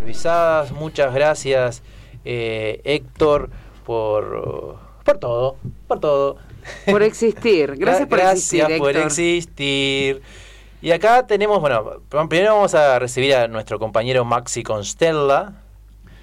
[0.00, 1.82] Improvisadas, muchas gracias
[2.24, 3.50] eh, Héctor
[3.84, 6.36] por, por todo, por todo.
[6.86, 8.60] Por existir, gracias por existir.
[8.60, 10.22] Gracias por existir.
[10.80, 12.00] Y acá tenemos, bueno,
[12.30, 15.52] primero vamos a recibir a nuestro compañero Maxi Constella.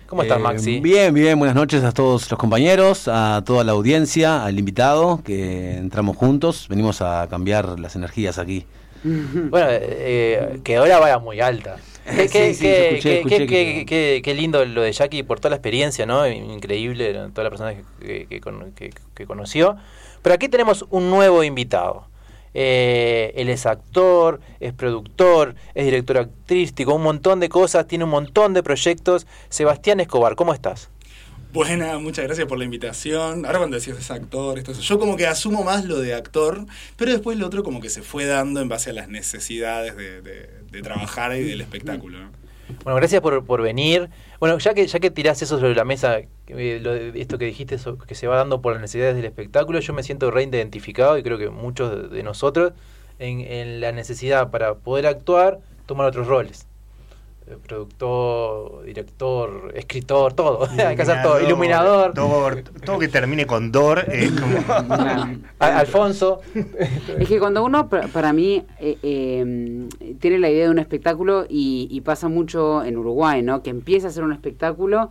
[0.07, 0.79] ¿Cómo estás, Eh, Maxi?
[0.79, 5.77] Bien, bien, buenas noches a todos los compañeros, a toda la audiencia, al invitado, que
[5.77, 8.65] entramos juntos, venimos a cambiar las energías aquí.
[9.03, 11.77] Bueno, eh, que ahora vaya muy alta.
[12.15, 14.91] Qué, Sí, qué- sí, qué- escuché, qué- escuché qué- que- qué- qué lindo lo de
[14.91, 16.27] Jackie por toda la experiencia, ¿no?
[16.27, 19.75] Increíble, todas las personas que, que con- que- que conoció.
[20.21, 22.07] Pero aquí tenemos un nuevo invitado.
[22.53, 28.09] Eh, él es actor, es productor, es director artístico, un montón de cosas, tiene un
[28.09, 29.27] montón de proyectos.
[29.49, 30.89] Sebastián Escobar, ¿cómo estás?
[31.53, 33.45] Buena, muchas gracias por la invitación.
[33.45, 36.65] Ahora cuando decías es actor, esto, yo como que asumo más lo de actor,
[36.97, 40.21] pero después lo otro como que se fue dando en base a las necesidades de,
[40.21, 42.19] de- de trabajar y del espectáculo.
[42.19, 42.31] ¿no?
[42.83, 44.09] Bueno, gracias por, por venir.
[44.39, 47.45] Bueno, ya que ya que tirás eso sobre la mesa, eh, lo de- esto que
[47.45, 51.17] dijiste so- que se va dando por las necesidades del espectáculo, yo me siento reidentificado
[51.17, 52.73] y creo que muchos de, de nosotros
[53.19, 56.66] en, en la necesidad para poder actuar tomar otros roles.
[57.49, 60.67] Eh, Productor, director, escritor, todo.
[60.85, 61.39] Hay que hacer todo.
[61.41, 62.13] Iluminador.
[62.13, 64.57] Dor, todo que termine con Dor es como.
[65.59, 66.41] Alfonso.
[67.17, 69.87] Es que cuando uno, pa- para mí, eh, eh,
[70.19, 73.63] tiene la idea de un espectáculo y, y pasa mucho en Uruguay, ¿no?
[73.63, 75.09] Que empieza a hacer un espectáculo,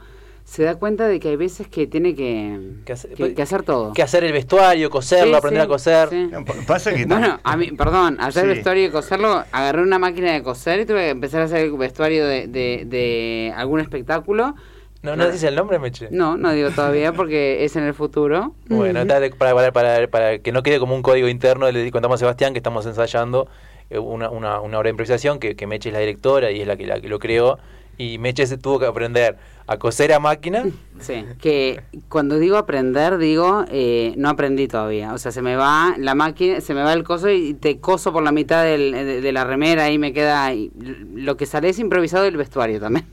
[0.48, 3.64] se da cuenta de que hay veces que tiene que, Que hacer- que- que hacer
[3.64, 3.92] todo.
[3.92, 6.08] que hacer el vestuario, coserlo, Sí, aprender sí, a coser.
[6.08, 6.30] sí.
[6.68, 7.04] Pasa que.
[7.04, 8.48] Bueno, a mí, perdón, hacer Sí.
[8.50, 11.72] vestuario y coserlo, agarré una máquina de coser y tuve que empezar a hacer el
[11.76, 14.54] vestuario de, de, de algún espectáculo.
[15.02, 16.08] No, no dices el nombre, Meche.
[16.12, 18.54] No, no digo todavía porque es en el futuro.
[18.68, 22.16] Bueno, dale, para, para, para, para que no quede como un código interno, le contamos
[22.16, 23.48] a Sebastián que estamos ensayando
[23.90, 26.66] eh, una, una, una obra de improvisación, que, que Meche es la directora y es
[26.68, 27.58] la que, la que lo creó.
[27.98, 30.64] Y Meche se tuvo que aprender a coser a máquina.
[31.00, 35.14] Sí, que cuando digo aprender, digo, eh, no aprendí todavía.
[35.14, 38.12] O sea, se me va la máquina, se me va el coso y te coso
[38.12, 40.52] por la mitad del- de, de la remera y me queda...
[40.52, 40.70] y
[41.14, 43.06] lo que sale es improvisado el vestuario también.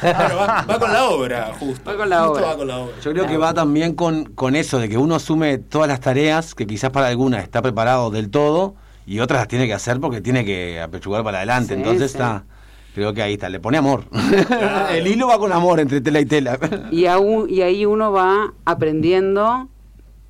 [0.00, 1.90] Claro, va, va con la obra, justo.
[1.90, 2.46] Va con la Justo obra.
[2.48, 2.94] va con la obra.
[3.02, 6.54] Yo creo que va también con, con eso, de que uno asume todas las tareas,
[6.54, 8.74] que quizás para algunas está preparado del todo,
[9.06, 11.76] y otras las tiene que hacer porque tiene que apechugar para adelante.
[11.82, 12.04] Sí, sí.
[12.04, 12.44] está,
[12.94, 14.04] creo que ahí está, le pone amor.
[14.92, 16.58] El hilo va con amor entre tela y tela.
[16.90, 19.68] Y, aún, y ahí uno va aprendiendo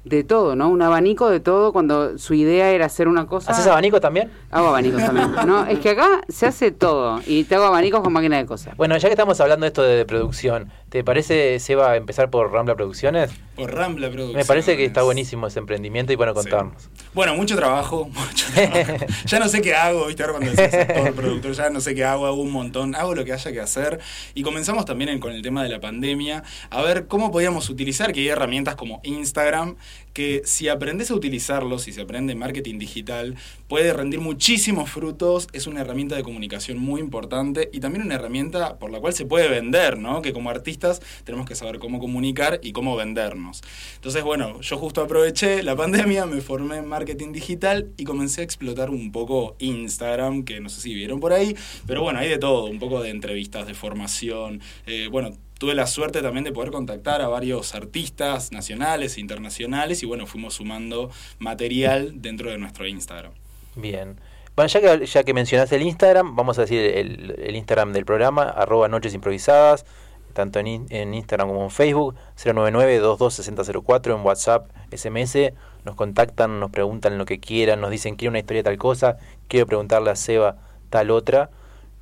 [0.04, 0.68] de todo, ¿no?
[0.68, 3.50] Un abanico de todo cuando su idea era hacer una cosa...
[3.52, 4.30] ¿Haces abanico también?
[4.50, 5.32] Hago abanicos también.
[5.46, 8.74] No, es que acá se hace todo y te hago abanicos con máquina de coser.
[8.76, 12.52] Bueno, ya que estamos hablando de esto de, de producción, ¿te parece, Seba, empezar por
[12.52, 13.30] Rambla Producciones?
[13.56, 14.44] Por Rambla Producciones.
[14.44, 16.82] Me parece que está buenísimo ese emprendimiento y bueno, contarnos.
[16.82, 16.88] Sí.
[17.14, 19.06] Bueno, mucho trabajo, mucho trabajo.
[19.26, 20.22] ya no sé qué hago, ¿viste?
[20.22, 23.24] Ahora cuando decís actor, productor, ya no sé qué hago, hago un montón, hago lo
[23.24, 24.00] que haya que hacer.
[24.34, 28.12] Y comenzamos también en- con el tema de la pandemia, a ver cómo podíamos utilizar,
[28.12, 29.76] que hay herramientas como Instagram,
[30.14, 33.34] que si aprendes a utilizarlos, si se aprende marketing digital,
[33.68, 38.78] puede rendir muchísimos frutos, es una herramienta de comunicación muy importante y también una herramienta
[38.78, 40.22] por la cual se puede vender, ¿no?
[40.22, 43.62] Que como artistas tenemos que saber cómo comunicar y cómo vendernos.
[43.96, 48.44] Entonces, bueno, yo justo aproveché la pandemia, me formé en marketing digital y comencé a
[48.44, 51.56] explotar un poco Instagram, que no sé si vieron por ahí,
[51.86, 55.36] pero bueno, hay de todo, un poco de entrevistas, de formación, eh, bueno.
[55.64, 60.26] Tuve la suerte también de poder contactar a varios artistas nacionales e internacionales y bueno,
[60.26, 63.32] fuimos sumando material dentro de nuestro Instagram.
[63.74, 64.20] Bien.
[64.54, 68.42] Bueno, ya que, ya que mencionaste el Instagram, vamos a decir el, Instagram del programa,
[68.42, 69.86] arroba noches improvisadas,
[70.34, 75.54] tanto en, in- en Instagram como en Facebook, 099-226004, en WhatsApp, SMS,
[75.86, 79.16] nos contactan, nos preguntan lo que quieran, nos dicen quiero una historia tal cosa,
[79.48, 80.58] quiero preguntarle a Seba
[80.90, 81.48] tal otra,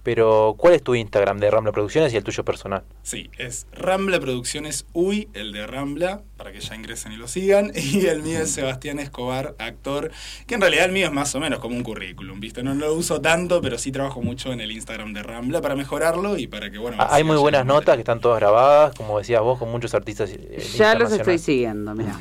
[0.03, 2.83] pero ¿cuál es tu Instagram de Rambla Producciones y el tuyo personal?
[3.03, 7.73] Sí, es Rambla Producciones UI, el de Rambla, para que ya ingresen y lo sigan.
[7.93, 10.11] Y el mío es Sebastián Escobar, actor,
[10.47, 12.63] que en realidad el mío es más o menos como un currículum, ¿viste?
[12.63, 16.37] No lo uso tanto, pero sí trabajo mucho en el Instagram de Rambla para mejorarlo
[16.39, 16.97] y para que, bueno...
[17.01, 20.31] Ah, Hay muy buenas notas que están todas grabadas, como decías vos, con muchos artistas.
[20.31, 22.19] eh, Ya los estoy siguiendo, mira.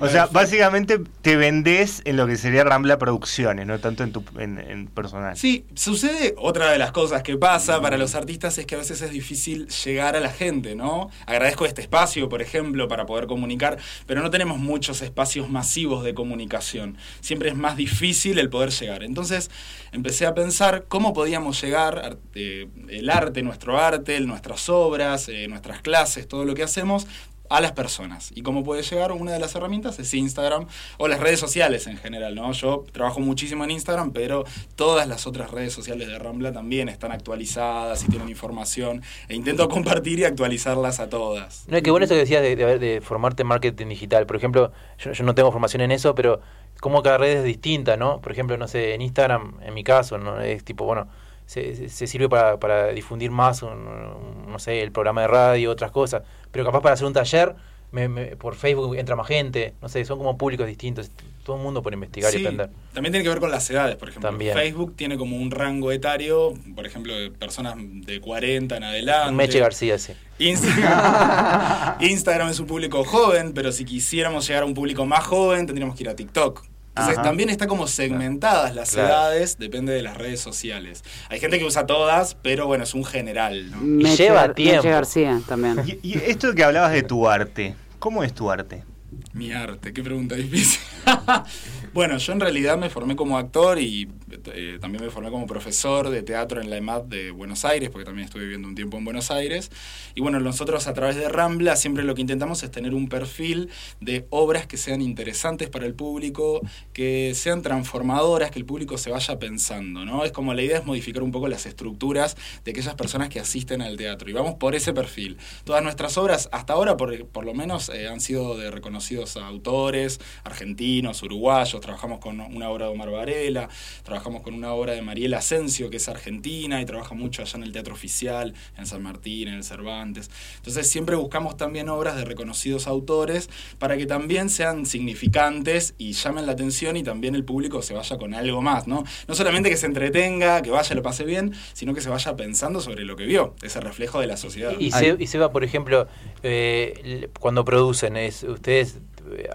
[0.00, 4.24] O sea, básicamente te vendés en lo que sería Rambla Producciones, no tanto en tu
[4.38, 5.36] en, en personal.
[5.36, 9.02] Sí, sucede otra de las cosas que pasa para los artistas es que a veces
[9.02, 11.10] es difícil llegar a la gente, ¿no?
[11.26, 13.76] Agradezco este espacio, por ejemplo, para poder comunicar,
[14.06, 16.96] pero no tenemos muchos espacios masivos de comunicación.
[17.20, 19.02] Siempre es más difícil el poder llegar.
[19.02, 19.50] Entonces
[19.92, 25.48] empecé a pensar cómo podíamos llegar, ar- eh, el arte, nuestro arte, nuestras obras, eh,
[25.48, 27.06] nuestras clases, todo lo que hacemos
[27.52, 28.32] a las personas.
[28.34, 29.12] ¿Y cómo puede llegar?
[29.12, 30.66] Una de las herramientas es Instagram
[30.96, 32.50] o las redes sociales en general, ¿no?
[32.52, 34.44] Yo trabajo muchísimo en Instagram, pero
[34.74, 39.68] todas las otras redes sociales de Rambla también están actualizadas y tienen información e intento
[39.68, 41.64] compartir y actualizarlas a todas.
[41.68, 44.26] No, es bueno eso que decías de, de, de formarte en marketing digital.
[44.26, 46.40] Por ejemplo, yo, yo no tengo formación en eso, pero
[46.80, 48.22] como cada red es distinta, ¿no?
[48.22, 50.40] Por ejemplo, no sé, en Instagram, en mi caso, ¿no?
[50.40, 51.08] Es tipo, bueno,
[51.52, 55.90] se, se sirve para, para difundir más, un, no sé, el programa de radio, otras
[55.90, 56.22] cosas.
[56.50, 57.54] Pero capaz para hacer un taller,
[57.90, 61.10] me, me, por Facebook entra más gente, no sé, son como públicos distintos.
[61.44, 62.70] Todo el mundo por investigar sí, y aprender.
[62.94, 64.30] También tiene que ver con las edades, por ejemplo.
[64.30, 64.54] También.
[64.54, 69.34] Facebook tiene como un rango etario, por ejemplo, de personas de 40 en adelante.
[69.34, 70.14] Meche García, sí.
[70.38, 75.66] Instagram, Instagram es un público joven, pero si quisiéramos llegar a un público más joven,
[75.66, 76.71] tendríamos que ir a TikTok.
[76.94, 77.22] Entonces Ajá.
[77.22, 79.08] también está como segmentadas las Claro.
[79.08, 81.02] edades, depende de las redes sociales.
[81.30, 83.70] Hay gente que usa todas, pero bueno, es un general,
[84.16, 84.76] lleva Gar- tiempo.
[84.82, 85.82] Meche García también.
[85.86, 88.84] Y, y esto que hablabas de tu arte, ¿cómo es tu arte?
[89.32, 90.80] Mi arte, qué pregunta difícil.
[91.94, 94.08] bueno, yo en realidad me formé como actor y
[94.54, 98.06] eh, también me formé como profesor de teatro en la EMAD de Buenos Aires, porque
[98.06, 99.70] también estuve viviendo un tiempo en Buenos Aires.
[100.14, 103.68] Y bueno, nosotros a través de Rambla siempre lo que intentamos es tener un perfil
[104.00, 106.62] de obras que sean interesantes para el público,
[106.94, 110.24] que sean transformadoras, que el público se vaya pensando, ¿no?
[110.24, 113.82] Es como la idea es modificar un poco las estructuras de aquellas personas que asisten
[113.82, 114.30] al teatro.
[114.30, 115.36] Y vamos por ese perfil.
[115.64, 120.20] Todas nuestras obras, hasta ahora por, por lo menos, eh, han sido de reconocidos autores,
[120.44, 121.81] argentinos, uruguayos.
[121.82, 123.68] Trabajamos con una obra de Omar Varela,
[124.04, 127.64] trabajamos con una obra de Mariela Asensio, que es argentina, y trabaja mucho allá en
[127.64, 130.30] el Teatro Oficial, en San Martín, en el Cervantes.
[130.56, 136.46] Entonces siempre buscamos también obras de reconocidos autores para que también sean significantes y llamen
[136.46, 139.04] la atención y también el público se vaya con algo más, ¿no?
[139.28, 142.80] No solamente que se entretenga, que vaya, lo pase bien, sino que se vaya pensando
[142.80, 144.72] sobre lo que vio, ese reflejo de la sociedad.
[144.78, 146.06] Y, se, y Seba, por ejemplo,
[146.42, 148.98] eh, cuando producen, es ¿ustedes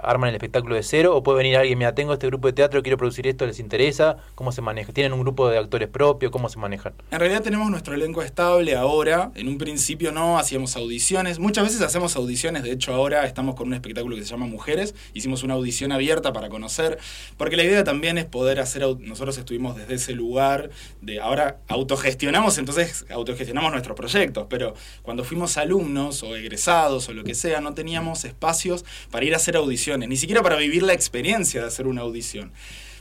[0.04, 2.82] arman el espectáculo de cero o puede venir alguien, mira, tengo este grupo de teatro,
[2.82, 4.18] quiero producir esto, les interesa?
[4.36, 4.94] ¿Cómo se maneja?
[4.94, 6.32] ¿Tienen un grupo de actores propio?
[6.32, 6.94] ¿Cómo se manejan?
[7.12, 9.32] En realidad tenemos nuestro elenco estable ahora.
[9.36, 11.40] En un principio no, hacíamos audiciones.
[11.40, 12.64] Muchas veces hacemos audiciones.
[12.64, 14.96] De hecho, ahora estamos con un espectáculo que se llama Mujeres.
[15.14, 16.98] Hicimos una audición abierta para conocer.
[17.38, 18.84] Porque la idea también es poder hacer.
[19.00, 20.70] Nosotros estuvimos desde ese lugar
[21.02, 21.20] de.
[21.20, 24.48] Ahora autogestionamos, entonces autogestionamos nuestros proyectos.
[24.50, 29.34] Pero cuando fuimos alumnos o egresados o lo que sea, no teníamos espacios para ir
[29.34, 29.67] a hacer audiciones.
[30.08, 32.52] Ni siquiera para vivir la experiencia de hacer una audición.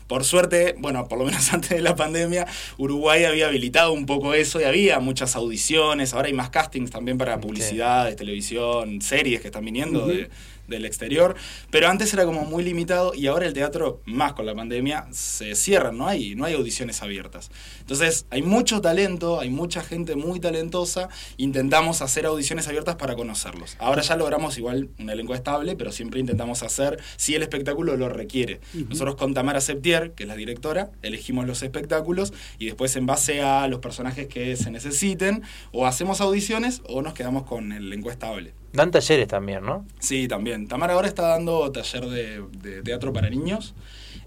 [0.07, 2.47] Por suerte, bueno, por lo menos antes de la pandemia,
[2.79, 6.15] Uruguay había habilitado un poco eso y había muchas audiciones.
[6.15, 10.31] Ahora hay más castings también para publicidades, televisión, series que están viniendo de-
[10.69, 11.37] del exterior.
[11.71, 15.55] Pero antes era como muy limitado y ahora el teatro, más con la pandemia, se
[15.55, 17.51] cierra, no hay, no hay audiciones abiertas.
[17.81, 21.09] Entonces, hay mucho talento, hay mucha gente muy talentosa.
[21.37, 23.77] Intentamos hacer audiciones abiertas para conocerlos.
[23.79, 28.09] Ahora ya logramos igual un elenco estable, pero siempre intentamos hacer si el espectáculo lo
[28.09, 28.61] requiere.
[28.89, 33.43] Nosotros con Tamara Septier, que es la directora, elegimos los espectáculos y después en base
[33.43, 35.43] a los personajes que se necesiten,
[35.73, 38.55] o hacemos audiciones o nos quedamos con el elenco estable.
[38.77, 39.87] Dan talleres también, ¿no?
[39.99, 40.69] Sí, también.
[40.69, 43.75] Tamara ahora está dando taller de, de teatro para niños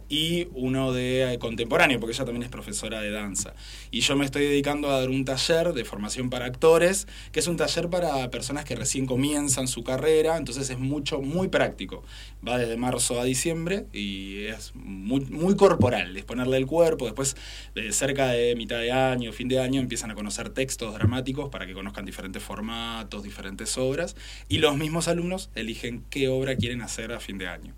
[0.09, 3.53] y uno de eh, contemporáneo, porque ella también es profesora de danza.
[3.91, 7.47] Y yo me estoy dedicando a dar un taller de formación para actores, que es
[7.47, 12.03] un taller para personas que recién comienzan su carrera, entonces es mucho, muy práctico.
[12.45, 17.35] Va desde marzo a diciembre y es muy, corporal, es ponerle el cuerpo, después
[17.75, 21.67] de cerca de mitad de año, fin de año, empiezan a conocer textos dramáticos para
[21.67, 24.15] que conozcan diferentes formatos, diferentes obras,
[24.47, 27.73] y los mismos alumnos eligen qué obra quieren hacer a fin de año.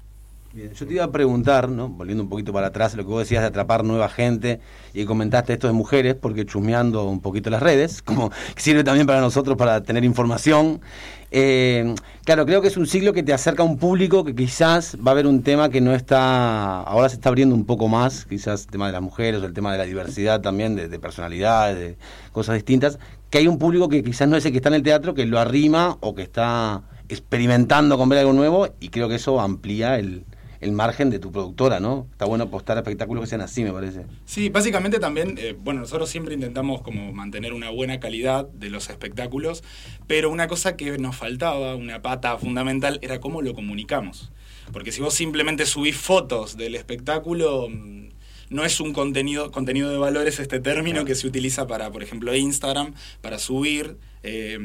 [0.54, 1.88] Bien, yo te iba a preguntar, ¿no?
[1.88, 4.60] volviendo un poquito para atrás, lo que vos decías de atrapar nueva gente
[4.94, 9.22] y comentaste esto de mujeres, porque chusmeando un poquito las redes, como sirve también para
[9.22, 10.82] nosotros para tener información.
[11.32, 14.98] Eh, claro, creo que es un siglo que te acerca a un público que quizás
[14.98, 18.26] va a haber un tema que no está, ahora se está abriendo un poco más,
[18.26, 21.00] quizás el tema de las mujeres o el tema de la diversidad también, de, de
[21.00, 21.98] personalidades, de
[22.34, 24.84] cosas distintas, que hay un público que quizás no es el que está en el
[24.84, 29.16] teatro, que lo arrima o que está experimentando con ver algo nuevo y creo que
[29.16, 30.26] eso amplía el,
[30.62, 32.08] el margen de tu productora, ¿no?
[32.12, 34.06] Está bueno apostar a espectáculos que sean así, me parece.
[34.26, 38.90] Sí, básicamente también, eh, bueno, nosotros siempre intentamos como mantener una buena calidad de los
[38.90, 39.64] espectáculos,
[40.06, 44.32] pero una cosa que nos faltaba, una pata fundamental, era cómo lo comunicamos.
[44.72, 48.10] Porque si vos simplemente subís fotos del espectáculo, mm,
[48.50, 52.04] no es un contenido, contenido de valor, es este término que se utiliza para, por
[52.04, 54.58] ejemplo, Instagram, para subir eh,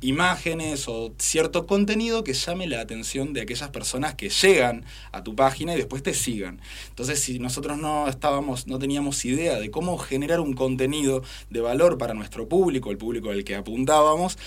[0.00, 5.34] imágenes o cierto contenido que llame la atención de aquellas personas que llegan a tu
[5.34, 6.60] página y después te sigan.
[6.88, 11.98] Entonces, si nosotros no estábamos, no teníamos idea de cómo generar un contenido de valor
[11.98, 14.38] para nuestro público, el público al que apuntábamos,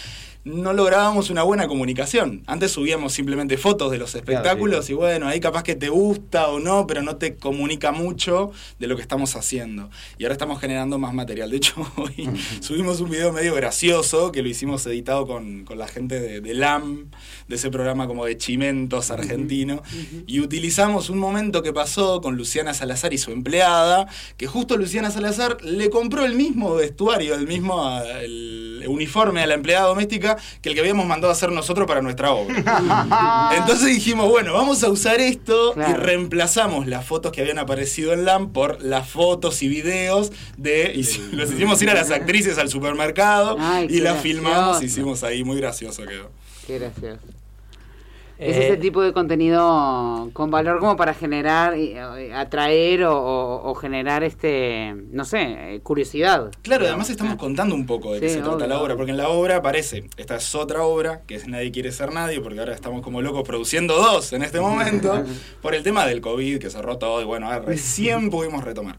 [0.43, 2.43] no lográbamos una buena comunicación.
[2.47, 6.59] Antes subíamos simplemente fotos de los espectáculos y bueno, ahí capaz que te gusta o
[6.59, 9.91] no, pero no te comunica mucho de lo que estamos haciendo.
[10.17, 11.51] Y ahora estamos generando más material.
[11.51, 12.29] De hecho, hoy
[12.59, 16.53] subimos un video medio gracioso que lo hicimos editado con, con la gente de, de,
[16.55, 17.11] LAM,
[17.47, 19.83] de ese programa como de Chimentos argentino,
[20.25, 24.07] y utilizamos un momento que pasó con Luciana Salazar y su empleada,
[24.37, 29.53] que justo Luciana Salazar le compró el mismo vestuario, el mismo el uniforme a la
[29.53, 30.30] empleada doméstica
[30.61, 33.51] que el que habíamos mandado a hacer nosotros para nuestra obra.
[33.57, 35.91] Entonces dijimos, bueno, vamos a usar esto claro.
[35.91, 40.91] y reemplazamos las fotos que habían aparecido en LAM por las fotos y videos de.
[40.95, 44.21] Y los hicimos ir a las actrices al supermercado Ay, y las gracioso.
[44.21, 46.29] filmamos, hicimos ahí, muy gracioso quedó.
[46.67, 47.19] Qué gracioso.
[48.41, 53.75] Es ese tipo de contenido con valor como para generar, eh, atraer o, o, o,
[53.75, 56.49] generar, este, no sé, curiosidad.
[56.63, 59.17] Claro, además estamos contando un poco de qué sí, se trata la obra, porque en
[59.17, 62.73] la obra aparece, esta es otra obra, que es Nadie quiere ser nadie, porque ahora
[62.73, 65.23] estamos como locos produciendo dos en este momento,
[65.61, 68.97] por el tema del COVID, que cerró todo, y bueno, ahora recién pudimos retomar.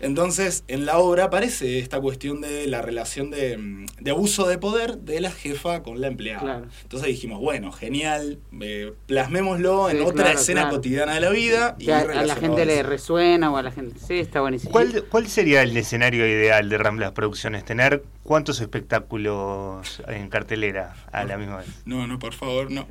[0.00, 4.98] Entonces, en la obra aparece esta cuestión de la relación de, de abuso de poder
[4.98, 6.40] de la jefa con la empleada.
[6.40, 6.66] Claro.
[6.82, 10.76] Entonces dijimos, bueno, genial, eh, plasmémoslo en otra claro, escena claro.
[10.76, 11.76] cotidiana de la vida.
[11.78, 13.98] Que a, a la gente le resuena o a la gente...
[14.00, 14.72] Sí, está buenísimo.
[14.72, 17.64] ¿Cuál, ¿Cuál sería el escenario ideal de Ramblas Producciones?
[17.64, 21.68] ¿Tener cuántos espectáculos en cartelera a la misma vez?
[21.84, 22.86] No, no, por favor, no.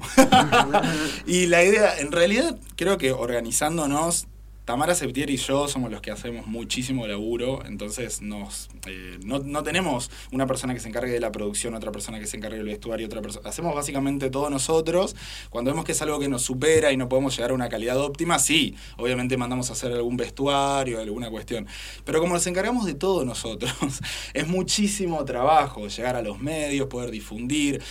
[1.25, 4.27] y la idea, en realidad, creo que organizándonos,
[4.69, 9.63] Tamara Septier y yo somos los que hacemos muchísimo laburo, entonces nos eh, no, no,
[9.63, 12.67] tenemos una persona que se encargue de la producción, otra persona que se encargue del
[12.67, 13.49] vestuario, otra persona.
[13.49, 15.15] Hacemos básicamente todo nosotros.
[15.49, 17.97] Cuando vemos que es algo que nos supera y no podemos llegar a una calidad
[17.97, 21.65] óptima, sí, obviamente mandamos a hacer algún vestuario, alguna cuestión.
[22.05, 23.73] Pero como nos encargamos de todo nosotros,
[24.35, 27.81] es muchísimo trabajo llegar a los medios, poder difundir.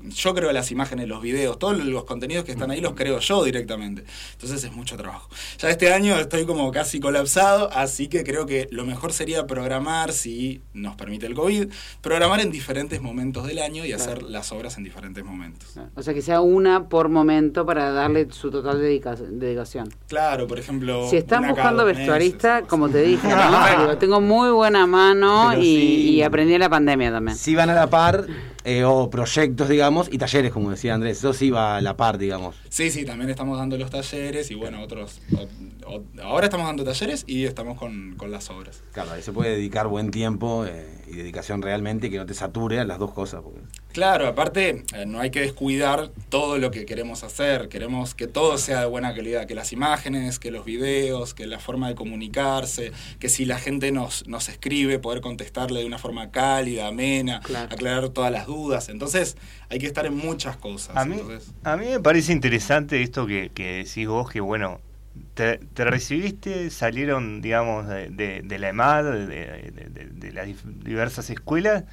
[0.00, 3.42] Yo creo las imágenes, los videos, todos los contenidos que están ahí los creo yo
[3.42, 4.04] directamente.
[4.34, 5.28] Entonces es mucho trabajo.
[5.58, 10.12] Ya este año estoy como casi colapsado, así que creo que lo mejor sería programar,
[10.12, 11.68] si nos permite el COVID,
[12.00, 15.76] programar en diferentes momentos del año y hacer las obras en diferentes momentos.
[15.94, 19.92] O sea, que sea una por momento para darle su total dedica dedicación.
[20.08, 21.08] Claro, por ejemplo...
[21.08, 23.80] Si están buscando vestuarista, meses, como te dije, ¿no?
[23.80, 27.36] Digo, tengo muy buena mano y, sí, y, aprendí en la pandemia también.
[27.36, 28.26] Si van a la par,
[28.64, 32.18] eh, o proyectos, digamos, y talleres, como decía Andrés, eso sí va a la par,
[32.18, 32.56] digamos.
[32.68, 35.20] Sí, sí, también estamos dando los talleres y bueno, otros...
[35.86, 38.82] O, ahora estamos dando talleres y estamos con, con, las obras.
[38.92, 42.80] Claro, ahí se puede dedicar buen tiempo eh, y dedicación realmente que no te sature
[42.80, 43.42] a las dos cosas.
[43.42, 43.60] Porque...
[43.92, 48.58] Claro, aparte eh, no hay que descuidar todo lo que queremos hacer, queremos que todo
[48.58, 52.92] sea de buena calidad, que las imágenes, que los videos, que la forma de comunicarse,
[53.18, 57.68] que si la gente nos, nos escribe, poder contestarle de una forma cálida, amena, claro.
[57.72, 58.88] aclarar todas las dudas.
[58.88, 59.36] Entonces
[59.68, 60.96] hay que estar en muchas cosas.
[60.96, 61.52] A mí, Entonces...
[61.64, 64.80] a mí me parece interesante esto que, que decís vos, que bueno,
[65.34, 70.48] te, te, recibiste, salieron, digamos, de, de, la EMAD, de, las
[70.84, 71.84] diversas escuelas,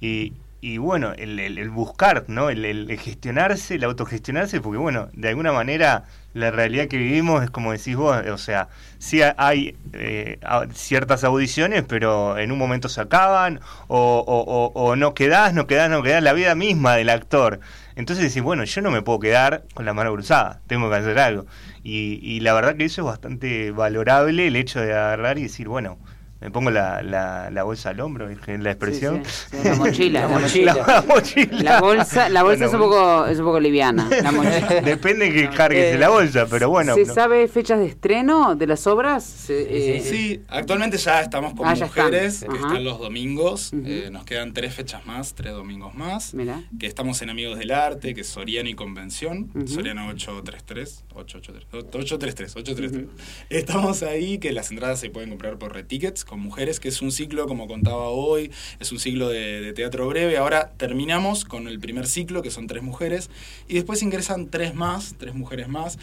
[0.00, 2.50] y, y bueno, el, buscar, ¿no?
[2.50, 6.04] El, el, gestionarse, el autogestionarse, porque bueno, de alguna manera
[6.34, 8.68] la realidad que vivimos es como decís vos, o sea,
[8.98, 10.38] sí hay eh,
[10.72, 16.02] ciertas audiciones, pero en un momento se acaban, o, o no quedás, no quedás, no
[16.02, 17.60] quedás, la vida misma del actor.
[17.98, 21.18] Entonces decís, bueno, yo no me puedo quedar con la mano cruzada, tengo que hacer
[21.18, 21.46] algo.
[21.82, 25.66] Y, y la verdad que eso es bastante valorable, el hecho de agarrar y decir,
[25.66, 25.98] bueno,
[26.40, 29.24] me pongo la, la, la, bolsa al hombro, la expresión.
[29.24, 30.74] Sí, sí, sí, la mochila, la, mochila.
[30.86, 31.62] La, mochila.
[31.62, 34.08] La bolsa, la bolsa bueno, es, un poco, es un poco liviana.
[34.08, 36.94] La Depende que cargues eh, la bolsa, pero bueno.
[36.94, 37.14] ¿Se no.
[37.14, 39.46] sabe fechas de estreno de las obras?
[39.48, 42.50] Eh, sí, actualmente ya estamos con ah, mujeres, están.
[42.50, 43.72] que están los domingos.
[43.72, 44.06] Uh -huh.
[44.06, 46.34] eh, nos quedan tres fechas más, tres domingos más.
[46.34, 46.62] Mirá.
[46.78, 49.50] Que estamos en Amigos del Arte, que es Soriano y Convención.
[49.54, 49.66] Uh -huh.
[49.66, 51.04] Soriano 833.
[51.14, 52.92] 833, 833.
[52.92, 53.22] Uh -huh.
[53.50, 57.10] Estamos ahí, que las entradas se pueden comprar por Retickets con mujeres, que es un
[57.10, 60.36] ciclo, como contaba hoy, es un ciclo de, teatro breve.
[60.36, 63.30] Ahora terminamos con el primer ciclo, que son tres mujeres,
[63.66, 65.98] y después ingresan tres más, tres mujeres más,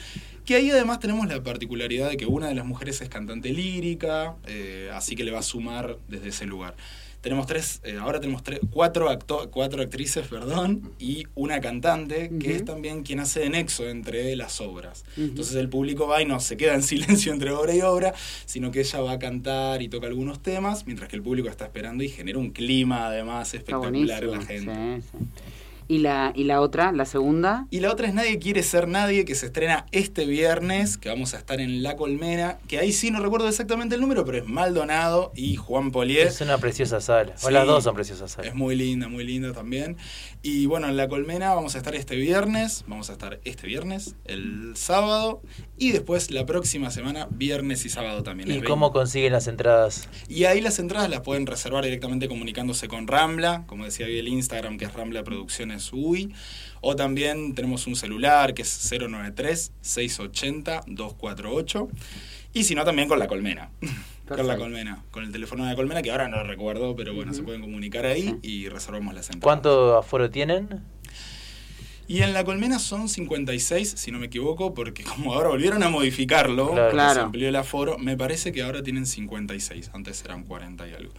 [0.45, 4.35] que ahí además tenemos la particularidad de que una de las mujeres es cantante lírica,
[4.47, 6.75] eh, así que le va a sumar desde ese lugar.
[7.25, 12.55] Tenemos tres, eh, ahora tenemos tres, cuatro, acto, cuatro actrices, perdón, y una cantante, que
[12.55, 15.05] es también quien hace de nexo entre las obras.
[15.17, 18.13] Entonces el público va y no se queda en silencio entre obra y obra,
[18.45, 21.65] sino que ella va a cantar y toca algunos temas, mientras que el público está
[21.65, 25.01] esperando y genera un clima además espectacular en la gente.
[25.01, 25.25] sí, sí.
[25.87, 27.67] ¿Y, la, ¿Y la otra, la segunda?
[27.69, 31.33] Y la otra es Nadie quiere ser nadie, que se estrena este viernes, que vamos
[31.33, 34.47] a estar en La Colmena, que ahí sí no recuerdo exactamente el número, pero es
[34.47, 36.27] Maldonado y Juan Polier.
[36.27, 37.35] Es una preciosa sala.
[37.43, 38.49] O las dos son preciosas salas.
[38.49, 39.97] Es muy linda, muy linda también.
[40.47, 44.13] Y bueno, en La Colmena vamos a estar este viernes, vamos a estar este viernes,
[44.25, 45.41] el sábado,
[45.75, 48.51] y después la próxima semana, viernes y sábado también.
[48.51, 50.07] ¿Y cómo consiguen las entradas?
[50.29, 54.27] y ahí las entradas las pueden reservar directamente comunicándose con Rambla, como decía hoy el
[54.27, 56.31] Instagram, que es Rambla Producciones UI.
[56.79, 61.89] O también tenemos un celular que es 093-680-248.
[62.53, 63.71] Y si no, también con la colmena.
[64.27, 64.63] con la Perfecto.
[64.63, 65.03] colmena.
[65.11, 67.61] Con el teléfono de la colmena, que ahora no lo recuerdo, pero bueno, se pueden
[67.61, 69.43] comunicar ahí y reservamos las entradas.
[69.43, 70.81] ¿Cuánto aforo tienen?
[72.07, 75.89] Y en la colmena son 56, si no me equivoco, porque como ahora volvieron a
[75.89, 76.87] modificarlo, Claro.
[76.89, 77.13] que Claro.
[77.13, 81.13] se amplió el aforo, me parece que ahora tienen 56, antes eran 40 y algo.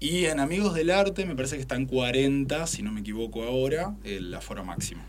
[0.00, 3.94] Y en Amigos del Arte me parece que están 40, si no me equivoco ahora,
[4.02, 5.02] el aforo máximo.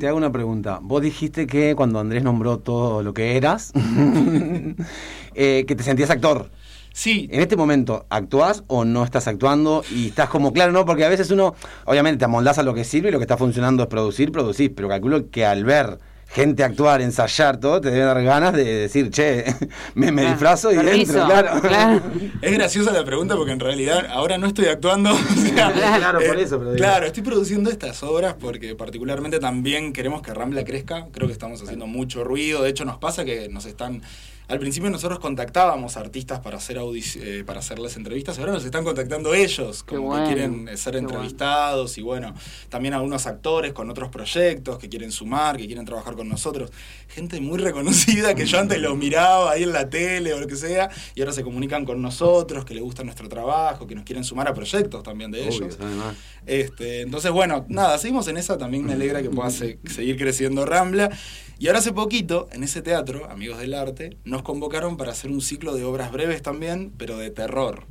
[0.00, 0.78] Te hago una pregunta.
[0.80, 3.72] Vos dijiste que cuando Andrés nombró todo lo que eras,
[5.34, 6.50] eh, que te sentías actor.
[6.98, 9.84] Sí, En este momento, ¿actuás o no estás actuando?
[9.88, 10.84] Y estás como, claro, ¿no?
[10.84, 13.36] Porque a veces uno, obviamente, te amoldás a lo que sirve y lo que está
[13.36, 14.70] funcionando es producir, producís.
[14.74, 19.10] Pero calculo que al ver gente actuar, ensayar, todo, te debe dar ganas de decir,
[19.10, 19.44] che,
[19.94, 21.60] me, me Ah, disfrazo y permiso, entro, claro.
[21.60, 22.02] claro.
[22.42, 25.12] es graciosa la pregunta porque en realidad ahora no estoy actuando.
[25.14, 26.82] o sea, Claro, por eh, eso, pero digo.
[26.84, 31.06] Claro, estoy produciendo estas obras porque particularmente también queremos que Rambla crezca.
[31.12, 32.64] Creo que estamos haciendo mucho ruido.
[32.64, 34.02] De hecho, nos pasa que nos están.
[34.48, 38.82] Al principio nosotros contactábamos artistas para hacer audici- eh, para hacerles entrevistas, ahora nos están
[38.82, 42.34] contactando ellos, como bueno, que quieren ser entrevistados y bueno,
[42.70, 46.70] también algunos actores con otros proyectos que quieren sumar, que quieren trabajar con nosotros.
[47.08, 50.56] Gente muy reconocida que yo antes los miraba ahí en la tele o lo que
[50.56, 54.24] sea y ahora se comunican con nosotros, que les gusta nuestro trabajo, que nos quieren
[54.24, 55.76] sumar a proyectos también de Obvio, ellos.
[55.78, 56.16] además.
[56.46, 58.56] Este, entonces, bueno, nada, seguimos en esa.
[58.56, 61.10] También me alegra que pueda se- seguir creciendo Rambla.
[61.58, 65.40] Y ahora hace poquito, en ese teatro, Amigos del Arte, nos convocaron para hacer un
[65.40, 67.84] ciclo de obras breves también, pero de terror.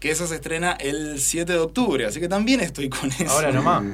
[0.00, 3.28] Que eso se estrena el 7 de octubre, así que también estoy con eso.
[3.30, 3.84] Ahora nomás.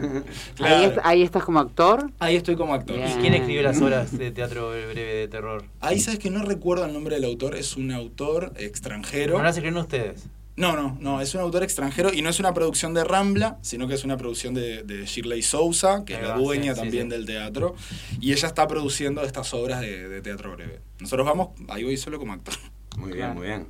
[0.55, 0.77] Claro.
[0.77, 2.11] Ahí, est- ahí estás como actor.
[2.21, 2.97] Ahí estoy como actor.
[2.97, 3.11] Bien.
[3.11, 5.65] ¿Y quién escribió las obras de teatro breve de terror?
[5.81, 9.37] Ahí sabes que no recuerdo el nombre del autor, es un autor extranjero.
[9.37, 10.27] ¿No las escribieron ustedes?
[10.57, 13.87] No, no, no, es un autor extranjero y no es una producción de Rambla, sino
[13.89, 16.81] que es una producción de, de Shirley Souza, que Ahí es la va, dueña sí,
[16.81, 17.11] también sí.
[17.11, 17.75] del teatro,
[18.21, 20.81] y ella está produciendo estas obras de, de teatro breve.
[20.99, 22.55] Nosotros vamos, ahí voy solo como actor.
[22.97, 23.67] Muy bien, muy bien.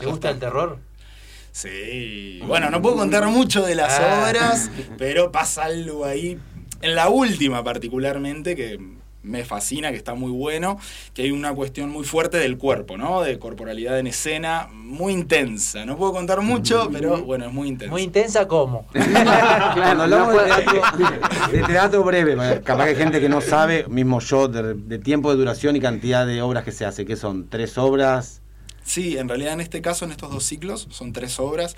[0.00, 0.78] ¿Te gusta el terror?
[1.52, 4.26] Sí, bueno, no puedo contar mucho de las Ah.
[4.28, 6.38] obras, pero pasa algo ahí,
[6.82, 8.78] en la última particularmente, que
[9.22, 10.78] me fascina, que está muy bueno,
[11.14, 13.20] que hay una cuestión muy fuerte del cuerpo, ¿no?
[13.22, 15.84] De corporalidad en escena, muy intensa.
[15.84, 17.90] No puedo contar mucho, pero bueno, es muy intensa.
[17.92, 18.86] Muy intensa como.
[18.92, 20.82] Cuando hablamos no de, puede- teatro,
[21.52, 25.30] de teatro breve, capaz que hay gente que no sabe, mismo yo, de, de tiempo
[25.30, 28.39] de duración y cantidad de obras que se hace, que son tres obras.
[28.84, 31.76] Sí, en realidad en este caso, en estos dos ciclos, son tres obras.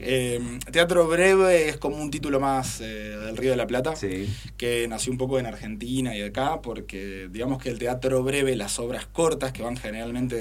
[0.00, 0.40] Eh,
[0.72, 4.28] teatro breve es como un título más eh, del Río de la Plata, Sí.
[4.56, 8.78] que nació un poco en Argentina y acá, porque digamos que el teatro breve, las
[8.80, 10.34] obras cortas, que van generalmente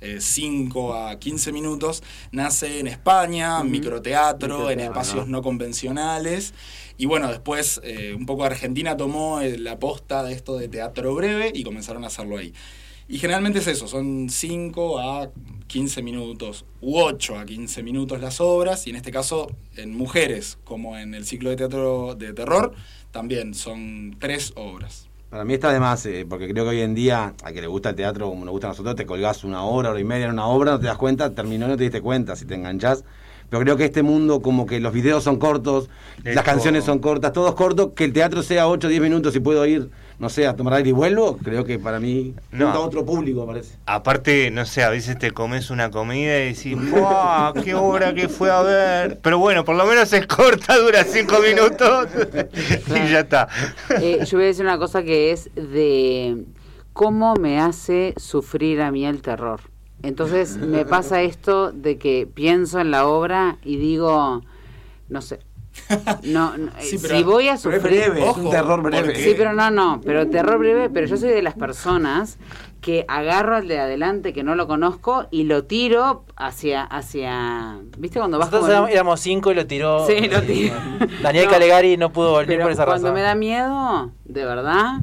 [0.00, 3.68] de 5 a 15 minutos, nace en España, Ujú.
[3.68, 6.54] microteatro, en espacios no convencionales.
[6.96, 11.14] Y bueno, después eh, un poco Argentina tomó eh, la posta de esto de teatro
[11.14, 12.52] breve y comenzaron a hacerlo ahí.
[13.10, 15.30] Y generalmente es eso, son 5 a
[15.66, 20.58] 15 minutos u 8 a 15 minutos las obras, y en este caso en mujeres,
[20.62, 22.72] como en el ciclo de teatro de terror,
[23.10, 25.08] también son tres obras.
[25.28, 27.66] Para mí está de más, eh, porque creo que hoy en día, a que le
[27.66, 30.26] gusta el teatro como nos gusta a nosotros, te colgás una hora, hora y media
[30.26, 32.54] en una obra, no te das cuenta, terminó y no te diste cuenta si te
[32.54, 33.02] enganchás.
[33.48, 35.90] Pero creo que este mundo, como que los videos son cortos,
[36.22, 39.02] Es las canciones son cortas, todo es corto, que el teatro sea 8 o 10
[39.02, 39.90] minutos y puedo ir,
[40.20, 42.68] no sé, a tomar aire y vuelvo, creo que para mí No.
[42.68, 43.74] a otro público, parece.
[43.86, 47.54] Aparte, no sé, a veces te comes una comida y decís, ¡Buah!
[47.64, 49.18] ¡Qué obra que fue a ver!
[49.22, 52.08] Pero bueno, por lo menos es corta, dura cinco minutos
[52.88, 53.48] y ya está.
[54.00, 56.44] Eh, yo voy a decir una cosa que es de
[56.92, 59.60] cómo me hace sufrir a mí el terror.
[60.02, 64.42] Entonces me pasa esto de que pienso en la obra y digo,
[65.08, 65.40] no sé,
[66.24, 68.10] No, no, eh, Sí, pero- si voy a Pero es sufrir...
[68.10, 69.14] breve, es un terror breve.
[69.16, 72.38] Sí, pero no, no, pero terror breve, pero yo soy de las personas
[72.80, 78.18] que agarro al de adelante que no lo conozco y lo tiro hacia, hacia, ¿viste
[78.18, 80.06] cuando vas Nosotros éramos, cinco y lo tiró.
[80.06, 80.74] Sí, lo tiró.
[81.22, 81.50] Daniel No.
[81.50, 83.14] Calegari no pudo volver Pero por esa cuando razón.
[83.14, 85.00] me da miedo, de verdad,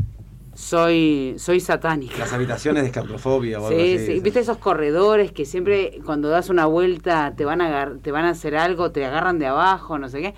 [0.56, 2.18] soy, soy satánica.
[2.18, 4.06] Las habitaciones de esclatrofobia o algo Sí, así.
[4.08, 8.12] sí, viste esos corredores que siempre cuando das una vuelta te van a agar- te
[8.12, 10.36] van a hacer algo, te agarran de abajo, no sé qué.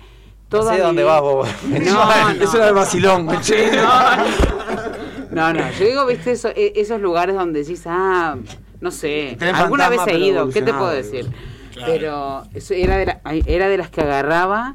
[0.52, 1.48] No Toda sé mi dónde vas vos.
[1.68, 2.44] No, no.
[2.44, 3.28] Eso era el vacilón.
[3.40, 3.70] che.
[5.30, 8.36] No, no, yo digo, viste, eso- e- esos lugares donde decís, ah,
[8.80, 11.30] no sé, alguna vez he ido, ¿qué te puedo decir?
[11.72, 11.92] Claro.
[11.92, 14.74] Pero eso era, de la- ay, era de las que agarraba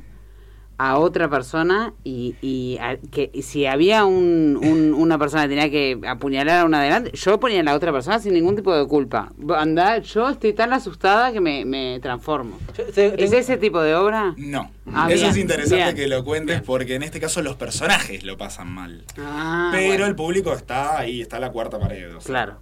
[0.78, 5.50] a otra persona y, y a- que y si había un, un- una persona que
[5.50, 8.76] tenía que apuñalar a una adelante, yo ponía a la otra persona sin ningún tipo
[8.76, 9.32] de culpa.
[9.58, 12.58] Anda, yo estoy tan asustada que me, me transformo.
[12.78, 14.34] Yo te- ¿Es tengo- ese tipo de obra?
[14.38, 14.72] No.
[14.94, 15.96] Ah, Eso bien, es interesante bien.
[15.96, 19.04] que lo cuentes porque en este caso los personajes lo pasan mal.
[19.18, 20.06] Ah, Pero bueno.
[20.06, 22.16] el público está ahí, está la cuarta pared.
[22.16, 22.60] o sea, Claro.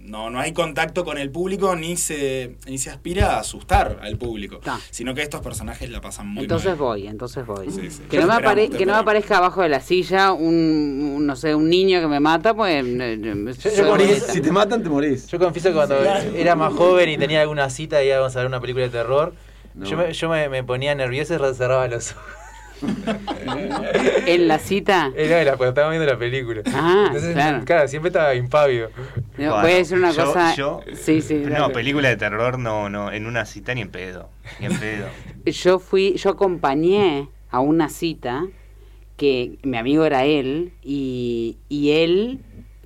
[0.00, 4.16] No, no hay contacto con el público ni se, ni se aspira a asustar al
[4.16, 6.76] público, sino que estos personajes la pasan muy Entonces mal.
[6.78, 7.70] voy, entonces voy.
[7.70, 8.02] Sí, sí.
[8.08, 11.68] Que, no me que no aparezca abajo de la silla un, un, no sé, un
[11.68, 12.84] niño que me mata, pues...
[12.86, 14.32] eh, Yo- soy yo morís, bonita.
[14.32, 15.26] Si te matan, te morís.
[15.26, 18.46] Yo confieso que cuando era más joven y tenía alguna cita y íbamos a ver
[18.46, 19.34] una película de terror,
[19.74, 19.84] No.
[19.84, 22.22] yo, me, yo me, me ponía nervioso y cerraba los ojos.
[24.26, 25.12] En la cita...
[25.16, 26.62] Era la- cuando estaba viendo la película.
[26.74, 27.12] Ah,
[27.64, 27.88] claro.
[27.88, 28.90] siempre estaba impávido.
[29.38, 30.54] No, Bueno, voy a decir una yo- cosa...
[30.54, 31.34] yo- sí, sí.
[31.46, 34.28] No, película de terror no, no, en una cita ni en pedo.
[34.60, 35.06] Ni en pedo.
[35.44, 38.46] Yo fui, yo acompañé a una cita
[39.16, 42.40] que mi amigo era él y, y él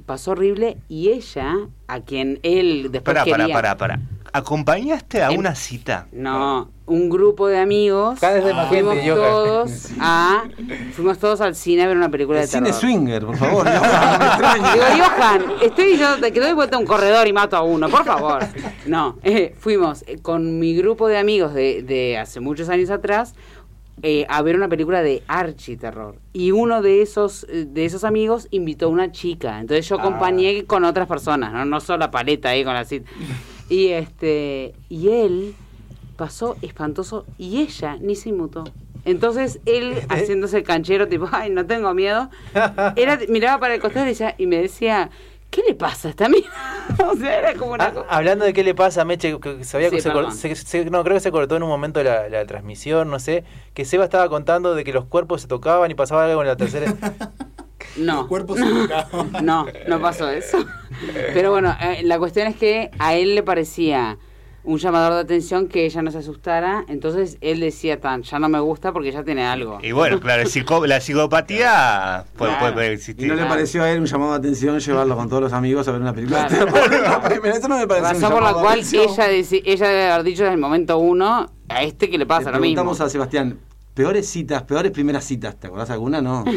[0.07, 1.55] pasó horrible y ella,
[1.89, 3.55] a quien él después Pará, pará, quería...
[3.55, 4.01] pará, pará.
[4.33, 6.07] ¿Acompañaste a En- una cita?
[6.13, 8.19] No, un grupo de amigos.
[8.21, 10.45] Cada vez hay más fuimos gente, todos a,
[10.93, 12.81] fuimos todos al cine a ver una película de Cine terror.
[12.81, 13.65] swinger, por favor.
[13.65, 13.73] no.
[14.73, 18.05] Digo, Johan, estoy yo, te doy vuelta a un corredor y mato a uno, por
[18.05, 18.45] favor.
[18.87, 23.35] No, eh, fuimos eh, con mi grupo de amigos de, de hace muchos años atrás
[24.03, 26.17] eh, a ver una película de architerror.
[26.33, 29.61] Y uno de esos, eh, de esos amigos invitó a una chica.
[29.61, 33.11] Entonces yo acompañé con otras personas, no, no solo la paleta ahí con la cita.
[33.71, 35.55] Y este, y él
[36.17, 38.65] pasó espantoso y ella ni se inmutó.
[39.07, 42.29] Entonces él haciéndose el canchero, tipo, ay, no tengo miedo,
[42.97, 45.09] era, miraba para el costado y, decía- y me decía,
[45.51, 46.49] ¿qué le pasa a esta mina?
[47.11, 48.07] o sea, era como una Ah, cosa.
[48.11, 50.37] hablando de qué le pasa a Meche, que sabía que se, cor- perdón.
[50.37, 53.45] se- se- no, creo que se cortó en un momento la, la transmisión, no sé,
[53.73, 56.57] que Seba estaba contando de que los cuerpos se tocaban y pasaba algo en la
[56.57, 56.93] tercera.
[57.97, 58.15] No.
[58.17, 59.31] Los cuerpos se tocaban.
[59.45, 60.65] No, no pasó eso.
[61.35, 64.19] Pero bueno, eh, la cuestión es que a él le parecía
[64.63, 68.49] un llamador de atención que ella no se asustara, entonces él decía tan, ya no
[68.51, 69.79] me gusta porque ya tiene algo.
[69.83, 72.75] Y bueno, claro, psico- la psicopatía puede, Claro.
[72.75, 73.27] puede Y existir.
[73.29, 75.93] no le pareció a él un llamado de atención llevarlo con todos los amigos a
[75.93, 76.47] ver una película.
[76.47, 76.67] Claro.
[77.47, 80.55] Eso no me pareció un Razón por la cual ella, ella debe haber dicho desde
[80.55, 82.75] el momento uno, a este que le pasa Le lo mismo.
[82.75, 83.59] preguntamos a Sebastián,
[83.95, 86.21] peores citas, peores primeras citas, ¿te acordás alguna?
[86.21, 86.45] No.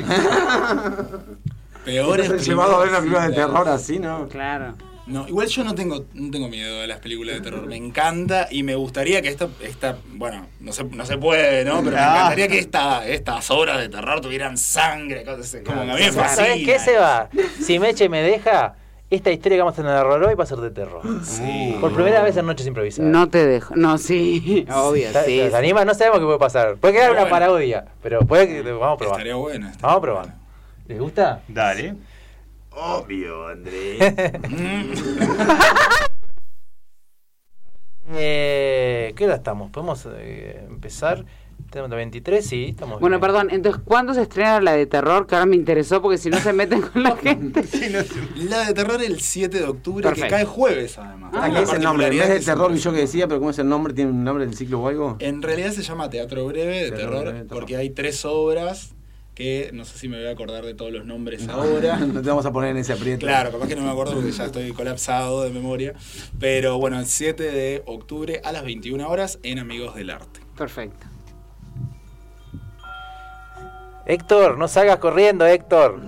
[1.86, 4.30] Peores ¿Te has llevado a ver una película de terror así, no?
[4.30, 4.76] Claro.
[5.06, 7.65] No, igual yo no tengo, no tengo miedo de las películas de terror.
[7.67, 11.80] Me encanta y me gustaría que esta, esta bueno, no se, no se puede, ¿no?
[11.84, 12.13] Pero me Ah.
[12.15, 16.02] encantaría que esta, estas obras de terror tuvieran sangre, cosas así, como que a mí
[16.04, 16.48] me fascina.
[16.48, 17.30] ¿Sabes qué, Seba?
[17.62, 18.76] Si Meche me deja,
[19.15, 21.02] esta historia que vamos a narrar hoy va a ser de terror.
[21.23, 21.78] Sí.
[21.80, 23.12] Por primera vez en Noches Improvisadas.
[23.12, 23.76] No te dejo.
[23.76, 25.47] No, sí, obvio, ¿Te- sí.
[25.49, 25.86] ¿Te animas?
[25.86, 26.76] No sabemos qué puede pasar.
[26.78, 27.45] Puede quedar Pero una bueno.
[27.45, 29.17] parodia, pero puede que vamos a probar.
[29.19, 29.67] Estaría bueno.
[29.67, 30.26] estaría Vamos a probar.
[30.26, 30.39] bueno.
[30.88, 31.41] ¿Les gusta?
[31.47, 31.95] Dale.
[32.71, 33.99] Obvio, Andrés.
[38.15, 39.71] Eh, ¿Qué hora estamos?
[39.71, 41.23] ¿Podemos eh, empezar?
[41.73, 43.21] Tenemos la 23, sí, estamos Bueno, bien.
[43.21, 45.25] perdón, entonces, ¿cuándo se estrena la de terror?
[45.25, 47.63] Que ahora me interesó porque si no se meten con la gente.
[48.47, 50.27] La de terror el 7 de octubre, Perfecto.
[50.27, 51.31] que cae jueves además.
[51.33, 52.05] Ah, ¿Qué La es el nombre?
[52.05, 53.91] En vez de es que terror y yo que decía, pero ¿cómo es el nombre?
[53.95, 55.15] ¿Tiene un nombre del ciclo o algo?
[55.19, 57.59] En realidad se llama Teatro Breve de Teatro terror, Breve de terror.
[57.59, 58.93] porque hay tres obras
[59.33, 61.97] que no sé si me voy a acordar de todos los nombres No, ahora.
[61.97, 63.25] No te vamos a poner en ese aprieto.
[63.25, 65.95] Claro, capaz que no me acuerdo porque ya estoy colapsado de memoria.
[66.39, 70.39] Pero bueno, el 7 de octubre a las 21 horas en Amigos del Arte.
[70.55, 71.07] Perfecto.
[74.06, 76.00] Héctor, no salgas corriendo, Héctor.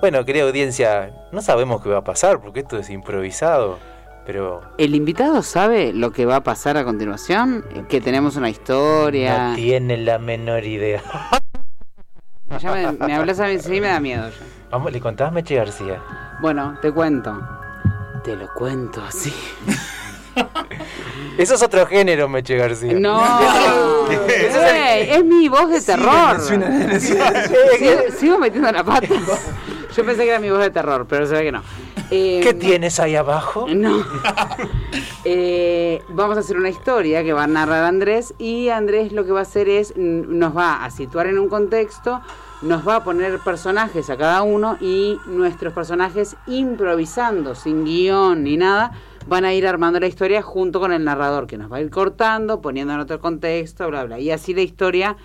[0.00, 3.78] bueno, querida audiencia, no sabemos qué va a pasar porque esto es improvisado,
[4.26, 7.64] pero ¿El invitado sabe lo que va a pasar a continuación?
[7.88, 9.50] Que tenemos una historia.
[9.50, 11.02] no tiene la menor idea.
[12.60, 14.46] Ya me, me hablas a mí, sí me da miedo ya.
[14.70, 16.00] Vamos, ¿le contás Meche García?
[16.40, 17.36] Bueno, te cuento.
[18.22, 19.34] Te lo cuento así.
[21.38, 22.92] Eso es otro género, Meche García.
[22.94, 23.20] No,
[24.08, 26.40] es mi voz de terror.
[26.40, 29.08] suena- suena- Sigo, sigo metiendo la pata.
[29.96, 31.62] Yo pensé que era mi voz de terror, pero se ve que no.
[32.10, 33.66] Eh, ¿Qué tienes ahí abajo?
[33.74, 34.04] No.
[35.24, 39.32] Eh, vamos a hacer una historia que va a narrar Andrés y Andrés lo que
[39.32, 42.20] va a hacer es nos va a situar en un contexto,
[42.62, 48.56] nos va a poner personajes a cada uno y nuestros personajes improvisando, sin guion ni
[48.56, 48.92] nada,
[49.26, 51.90] van a ir armando la historia junto con el narrador que nos va a ir
[51.90, 54.18] cortando, poniendo en otro contexto, bla, bla.
[54.20, 55.16] Y así la historia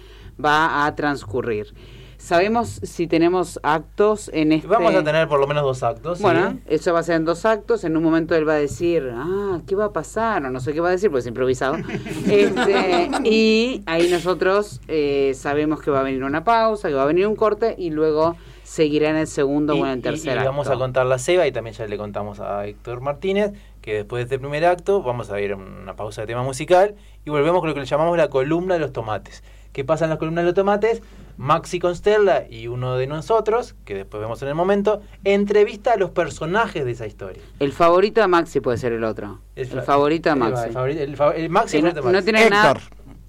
[0.43, 1.73] va a transcurrir.
[2.17, 4.67] ¿Sabemos si tenemos actos en este...?
[4.67, 6.17] Vamos a tener por lo menos dos actos.
[6.17, 6.21] ¿sí?
[6.23, 7.85] Bueno, eso va a ser en dos actos.
[7.85, 10.45] En un momento él va a decir, ah, ¿qué va a pasar?
[10.45, 11.77] O no sé qué va a decir, porque es improvisado.
[12.29, 17.07] Este, y ahí nosotros eh, sabemos que va a venir una pausa, que va a
[17.07, 20.35] venir un corte y luego seguirá en el segundo Y, o en el y- tercer
[20.35, 20.49] y acto.
[20.51, 24.19] vamos a contar la ceba y también ya le contamos a Héctor Martínez que después
[24.19, 27.59] de este primer acto vamos a ir a una pausa de tema musical y volvemos
[27.61, 29.43] con lo que le llamamos la columna de los tomates.
[29.73, 31.01] ¿Qué pasa en la columna de los tomates?
[31.37, 36.09] Maxi Consterla y uno de nosotros, que después vemos en el momento, entrevista a los
[36.09, 37.41] personajes de esa historia.
[37.59, 39.39] El favorito de Maxi puede ser el otro.
[39.55, 40.67] El, fa- favorito de Maxi.
[40.67, 42.23] El, favorito- el fa- el Maxi no, de no Maxi.
[42.23, 42.73] tiene nada...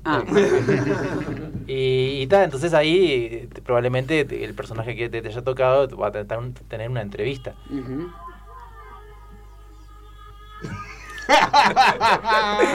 [0.04, 0.24] Ah.
[1.66, 6.08] Y, y tal, entonces ahí eh, probablemente el personaje que te, te haya tocado va
[6.08, 7.54] a tener, un- tener una entrevista.
[7.70, 8.08] Ujú.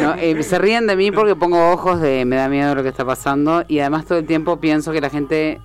[0.01, 2.89] No, eh, se ríen de mí porque pongo ojos de me da miedo lo que
[2.89, 5.59] está pasando y además todo el tiempo pienso que la gente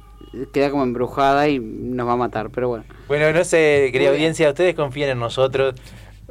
[0.52, 2.84] queda como embrujada y nos va a matar, pero bueno.
[3.08, 4.28] Bueno, no sé, querida Muy bien.
[4.30, 5.74] audiencia, ustedes confíen en nosotros.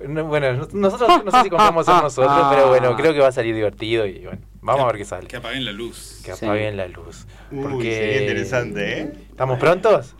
[0.07, 3.27] No, bueno, no- nosotros no sé si confiamos en nosotros, pero bueno, creo que va
[3.27, 5.27] a salir divertido y bueno, vamos a ver qué sale.
[5.27, 6.21] Que apaguen la luz.
[6.25, 6.45] Que Sí.
[6.45, 7.25] apaguen la luz.
[7.51, 7.95] Uy, Porque...
[7.95, 9.13] sería interesante, ¿eh?
[9.29, 10.15] ¿Estamos prontos?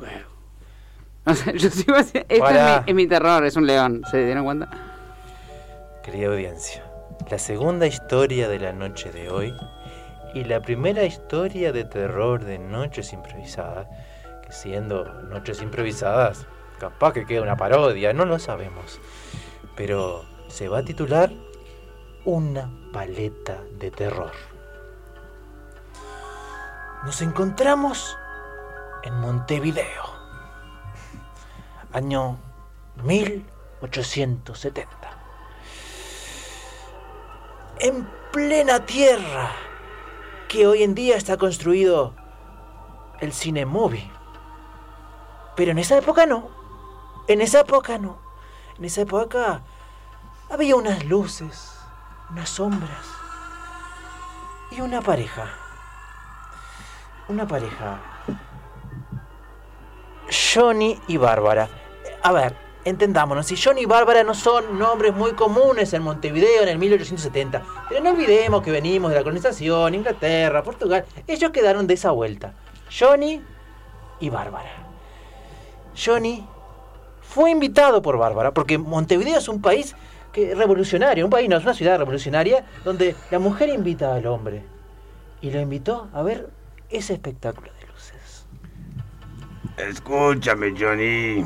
[1.26, 4.26] O sea, yo sigo así- esto es mi, es mi terror, es un león, ¿se
[4.26, 4.70] dieron cuenta?
[6.10, 6.84] Querida audiencia,
[7.30, 9.56] la segunda historia de la noche de hoy
[10.34, 13.86] y la primera historia de terror de Noches Improvisadas,
[14.44, 16.48] que siendo Noches Improvisadas,
[16.80, 19.00] capaz que queda una parodia, no lo sabemos,
[19.76, 21.32] pero se va a titular
[22.26, 24.32] Una paleta de terror.
[27.06, 28.18] Nos encontramos
[29.04, 30.06] en Montevideo,
[31.94, 32.40] año
[33.04, 34.99] 1870
[37.80, 39.52] en plena tierra
[40.48, 42.14] que hoy en día está construido
[43.20, 44.10] el cine movie.
[45.56, 46.50] Pero en esa época no.
[47.28, 48.18] En esa época no.
[48.78, 49.62] En esa época
[50.50, 51.78] había unas luces,
[52.32, 53.06] unas sombras
[54.72, 55.50] y una pareja.
[57.28, 58.00] Una pareja.
[60.54, 61.70] Johnny y Bárbara.
[62.24, 66.70] A ver, entendámonos, si Johnny y Bárbara no son nombres muy comunes en Montevideo en
[66.70, 71.94] el 1870, pero no olvidemos que venimos de la colonización, Inglaterra, Portugal, ellos quedaron de
[71.94, 72.54] esa vuelta.
[72.92, 73.42] Johnny
[74.20, 74.72] y Bárbara.
[75.96, 76.46] Johnny
[77.22, 79.96] fue invitado por Bárbara, porque Montevideo es un país
[80.32, 84.64] que, revolucionario, un país, no, es una ciudad revolucionaria, donde la mujer invita al hombre.
[85.42, 86.50] Y lo invitó a ver
[86.90, 88.46] ese espectáculo de luces.
[89.78, 91.46] Escúchame, Johnny.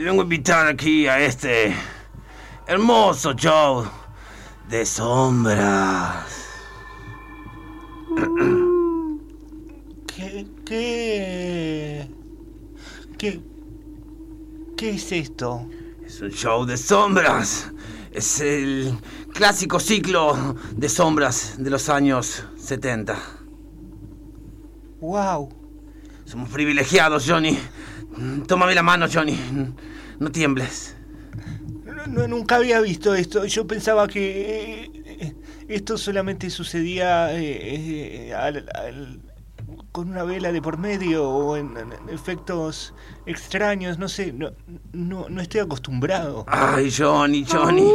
[0.00, 1.74] Te vengo a invitar aquí a este
[2.66, 3.84] hermoso show
[4.66, 6.24] de sombras.
[10.06, 12.10] ¿Qué, qué,
[13.18, 13.42] qué,
[14.74, 15.68] qué es esto?
[16.02, 17.70] Es un show de sombras.
[18.10, 18.98] Es el
[19.34, 23.18] clásico ciclo de sombras de los años 70.
[25.02, 25.50] Wow.
[26.24, 27.58] Somos privilegiados, Johnny.
[28.46, 29.38] Tómame la mano, Johnny.
[30.18, 30.96] No tiembles.
[31.84, 33.44] No, no, nunca había visto esto.
[33.44, 35.34] Yo pensaba que eh,
[35.68, 39.20] esto solamente sucedía eh, eh, al- al-
[39.92, 42.94] con una vela de por medio o en, en efectos
[43.26, 43.98] extraños.
[43.98, 44.50] No sé, no,
[44.92, 46.44] no, no estoy acostumbrado.
[46.48, 47.90] Ay, Johnny, Johnny.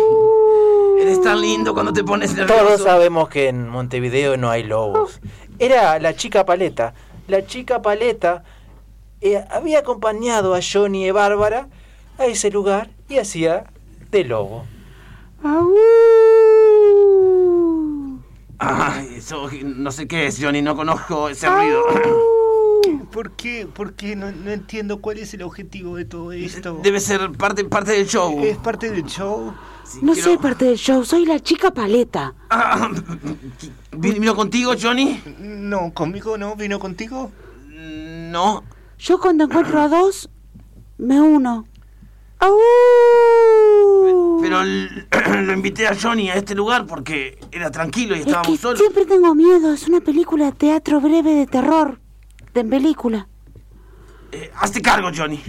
[1.00, 2.64] Eres tan lindo cuando te pones nervioso.
[2.66, 5.20] Todos sabemos que en Montevideo no hay lobos.
[5.60, 6.94] Era la chica paleta.
[7.28, 8.44] La chica paleta
[9.22, 11.68] eh, había acompañado a Johnny y Bárbara
[12.18, 13.66] a ese lugar y hacía
[14.12, 14.66] de lobo.
[18.58, 20.62] Ay, eso no sé qué es, Johnny.
[20.62, 21.84] No conozco ese ruido.
[23.12, 23.68] ¿Por qué?
[23.72, 24.16] ¿Por qué?
[24.16, 26.80] No, no entiendo cuál es el objetivo de todo esto.
[26.84, 28.40] Debe ser parte, parte del show.
[28.44, 29.54] ¿Es parte del show?
[29.84, 32.34] Sí, No quiero- soy parte del show, soy la chica paleta.
[32.50, 32.90] Ah,
[33.92, 35.22] ¿Vino vino contigo, Johnny?
[35.40, 36.56] No, conmigo no.
[36.56, 37.32] ¿Vino contigo?
[37.70, 38.64] No.
[38.98, 40.30] Yo cuando encuentro a dos,
[40.98, 41.66] me uno.
[42.40, 44.40] ¡Au!
[44.42, 44.62] Pero
[45.42, 48.80] lo invité a Johnny a este lugar porque era tranquilo y Es estábamos que solos.
[48.80, 49.74] siempre tengo miedo.
[49.74, 52.00] Es una película de teatro breve de terror.
[52.54, 53.28] De película.
[54.32, 55.42] Eh, hazte cargo, Johnny.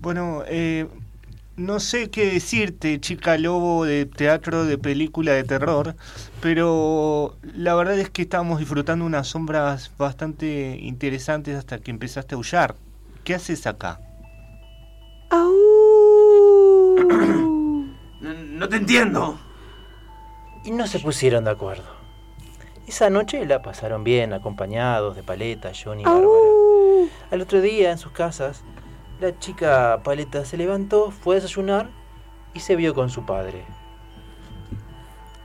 [0.00, 0.88] Bueno, eh,
[1.62, 5.94] no sé qué decirte, chica lobo de teatro, de película de terror,
[6.40, 12.36] pero la verdad es que estábamos disfrutando unas sombras bastante interesantes hasta que empezaste a
[12.36, 12.74] aullar.
[13.24, 14.00] ¿Qué haces acá?
[15.30, 15.52] Au.
[18.22, 19.36] No, no te entiendo.
[20.64, 21.82] Y no se pusieron de acuerdo.
[22.86, 26.28] Esa noche la pasaron bien, acompañados de Paleta, Johnny y Bárbara.
[27.32, 28.62] Al otro día, en sus casas,
[29.22, 31.88] la chica Paleta se levantó, fue a desayunar
[32.54, 33.64] y se vio con su padre.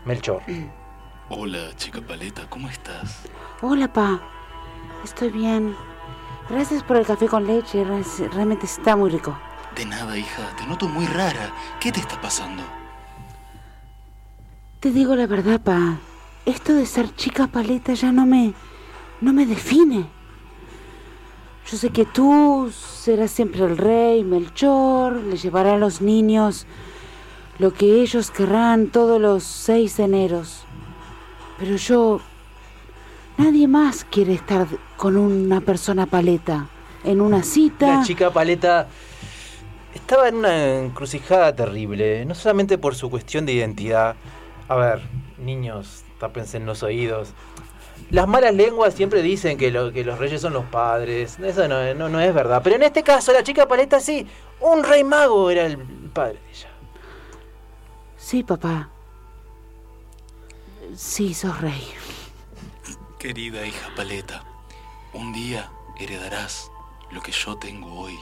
[0.06, 0.42] Melchor.
[1.30, 3.24] Hola, chica paleta, ¿cómo estás?
[3.62, 4.20] Hola, pa.
[5.04, 5.76] Estoy bien.
[6.50, 7.84] Gracias por el café con leche.
[7.84, 9.38] re- Realmente está muy rico.
[9.76, 11.52] De nada, hija, te noto muy rara.
[11.80, 12.64] ¿Qué te está pasando?
[14.80, 15.98] Te digo la verdad, pa.
[16.46, 18.54] Esto de ser chica paleta ya no me.
[19.22, 20.10] no me define.
[21.70, 26.66] Yo sé que tú serás siempre el rey, Melchor, le llevará a los niños
[27.60, 30.64] lo que ellos querrán todos los seis eneros.
[31.58, 32.22] Pero yo.
[33.38, 36.68] Nadie más quiere estar con una persona paleta.
[37.04, 37.98] En una cita.
[37.98, 38.88] La chica Paleta
[39.94, 44.16] estaba en una encrucijada terrible, no solamente por su cuestión de identidad.
[44.68, 45.02] A ver,
[45.38, 47.30] niños, tápense en los oídos.
[48.10, 51.38] Las malas lenguas siempre dicen que, lo- que los reyes son los padres.
[51.40, 52.62] Eso no, no, no es verdad.
[52.64, 54.26] Pero en este caso, la chica Paleta sí.
[54.60, 55.78] Un rey mago era el
[56.14, 56.70] padre de ella.
[58.18, 58.90] Sí, papá.
[60.96, 61.88] Sí, sos rey.
[63.20, 64.44] Querida hija paleta,
[65.14, 66.72] un día heredarás
[67.12, 68.18] lo que yo tengo hoy.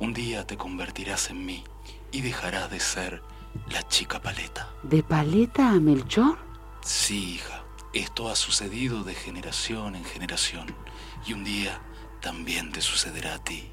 [0.00, 1.64] Un día te convertirás en mí
[2.12, 3.22] y dejarás de ser
[3.70, 4.68] la chica paleta.
[4.82, 6.38] ¿De paleta a Melchor?
[6.82, 10.66] Sí, hija, esto ha sucedido de generación en generación
[11.26, 11.80] y un día
[12.20, 13.70] también te sucederá a ti.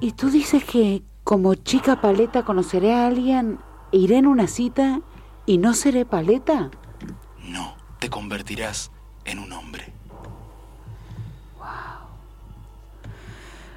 [0.00, 3.58] ¿Y tú dices que como chica paleta conoceré a alguien,
[3.92, 5.00] iré en una cita
[5.46, 6.70] y no seré paleta?
[7.44, 8.90] No, te convertirás
[9.24, 9.92] en un hombre.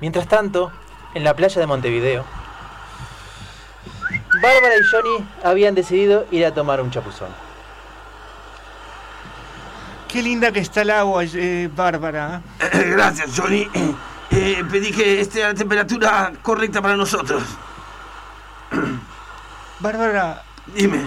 [0.02, 0.72] Mientras tanto,
[1.14, 2.26] en la playa de Montevideo,
[4.42, 7.30] Bárbara y Johnny habían decidido ir a tomar un chapuzón.
[10.14, 12.40] Qué linda que está el agua, eh, Bárbara.
[12.60, 13.68] Eh, gracias, Johnny.
[14.36, 17.44] Eh, pedí que esté a la temperatura correcta para nosotros.
[19.80, 20.44] Bárbara,
[20.76, 21.06] Dime,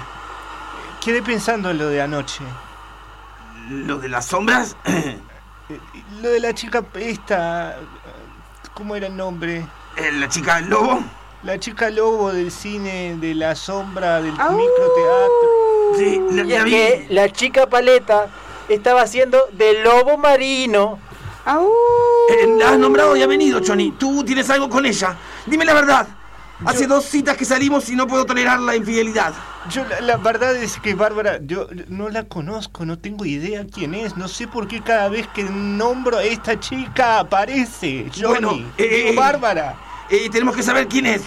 [1.05, 2.45] quedé pensando en lo de anoche.
[3.69, 4.77] ¿lo de las sombras?
[4.85, 5.19] Eh,
[6.23, 7.79] Lo de la chica esta...
[8.75, 9.67] ¿Cómo era el nombre?
[9.97, 11.01] Eh, ¿La chica del lobo?
[11.43, 15.49] La chica lobo del cine, de la sombra, del microteatro.
[15.97, 16.71] Sí, la, vi.
[16.71, 18.29] que la chica Paleta
[18.69, 20.99] estaba haciendo de lobo marino.
[22.29, 23.93] Eh, la has nombrado y ha venido, Johnny.
[23.93, 25.17] Tú tienes algo con ella.
[25.47, 26.09] Dime la verdad.
[26.65, 29.35] Hace dos citas que salimos y no puedo tolerar la infidelidad.
[29.69, 33.95] Yo, la, la verdad es que Bárbara, yo no la conozco, no tengo idea quién
[33.95, 34.17] es.
[34.17, 38.07] No sé por qué cada vez que nombro a esta chica aparece.
[38.11, 39.75] Johnny, Bueno, eh, digo, eh, Bárbara.
[40.09, 41.23] Eh, tenemos que saber quién es.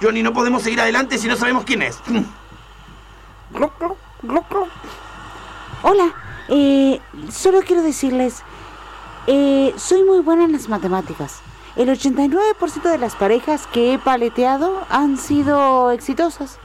[0.00, 1.98] Johnny, no podemos seguir adelante si no sabemos quién es.
[5.82, 6.14] Hola,
[6.48, 8.42] eh, solo quiero decirles,
[9.26, 11.40] eh, soy muy buena en las matemáticas.
[11.76, 16.58] El 89% de las parejas que he paleteado han sido exitosas.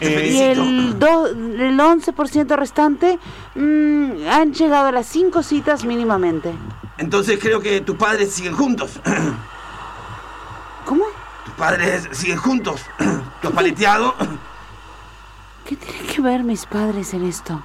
[0.00, 3.18] Eh, Y el, do- el 11% restante
[3.56, 6.54] mm, han llegado a las 5 citas mínimamente.
[6.96, 9.00] Entonces creo que tus padres siguen juntos.
[10.86, 11.04] ¿Cómo?
[11.44, 12.80] Tus padres siguen juntos.
[13.42, 14.14] ¿Tú has paleteado?
[15.66, 17.60] ¿Qué tienen que ver mis padres en esto?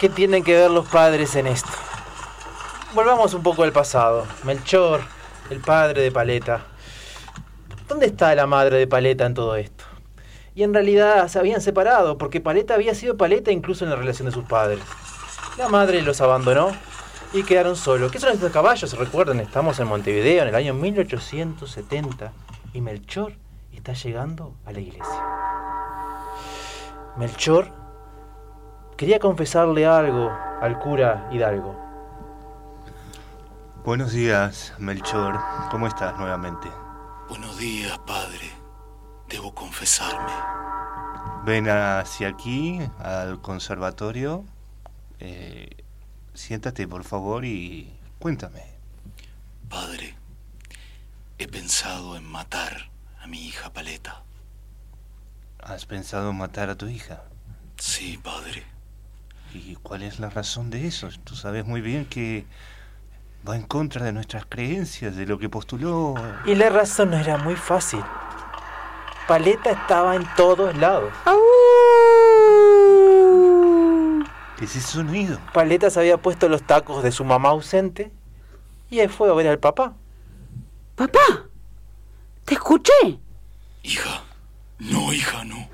[0.00, 1.68] ¿Qué tienen que ver los padres en esto?
[2.94, 4.26] Volvamos un poco al pasado.
[4.44, 5.02] Melchor,
[5.50, 6.62] el padre de Paleta.
[7.86, 9.84] ¿Dónde está la madre de Paleta en todo esto?
[10.54, 14.24] Y en realidad se habían separado porque Paleta había sido Paleta incluso en la relación
[14.24, 14.80] de sus padres.
[15.58, 16.70] La madre los abandonó
[17.34, 18.10] y quedaron solos.
[18.10, 18.96] ¿Qué son estos caballos?
[18.96, 22.32] Recuerden, estamos en Montevideo en el año 1870
[22.72, 23.34] y Melchor
[23.70, 25.26] está llegando a la iglesia.
[27.18, 27.79] Melchor
[29.00, 31.74] quería confesarle algo al cura Hidalgo.
[33.82, 35.40] Buenos días, Melchor.
[35.70, 36.68] ¿Cómo estás nuevamente?
[37.26, 38.52] Buenos días, padre.
[39.26, 40.30] Debo confesarme.
[41.46, 44.44] Ven hacia aquí, al conservatorio.
[45.18, 45.82] Eh,
[46.34, 48.64] siéntate, por favor, y cuéntame.
[49.70, 50.14] Padre,
[51.38, 54.24] he pensado en matar a mi hija Paleta.
[55.58, 57.22] ¿Has pensado matar a tu hija?
[57.78, 58.62] Sí, padre.
[59.52, 61.08] ¿Y cuál es la razón de eso?
[61.24, 62.44] Tú sabes muy bien que
[63.48, 66.14] va en contra de nuestras creencias, de lo que postuló.
[66.46, 68.02] Y la razón no era muy fácil.
[69.26, 71.12] Paleta estaba en todos lados.
[74.58, 75.38] ¿Qué es ese sonido?
[75.52, 78.12] Paleta se había puesto los tacos de su mamá ausente
[78.90, 79.94] y ahí fue a ver al papá.
[80.96, 81.46] Papá,
[82.44, 83.18] te escuché.
[83.82, 84.22] Hija.
[84.78, 85.68] No, hija, no.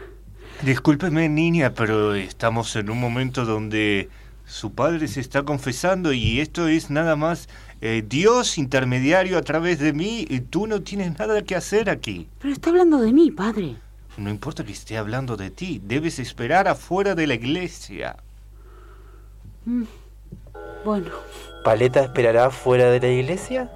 [0.62, 4.08] Discúlpeme, niña, pero estamos en un momento donde
[4.46, 7.48] su padre se está confesando y esto es nada más
[7.82, 12.28] eh, Dios intermediario a través de mí y tú no tienes nada que hacer aquí.
[12.40, 13.76] Pero está hablando de mí, padre.
[14.16, 18.16] No importa que esté hablando de ti, debes esperar afuera de la iglesia.
[20.84, 21.10] Bueno,
[21.64, 23.70] ¿Paleta esperará fuera de la iglesia?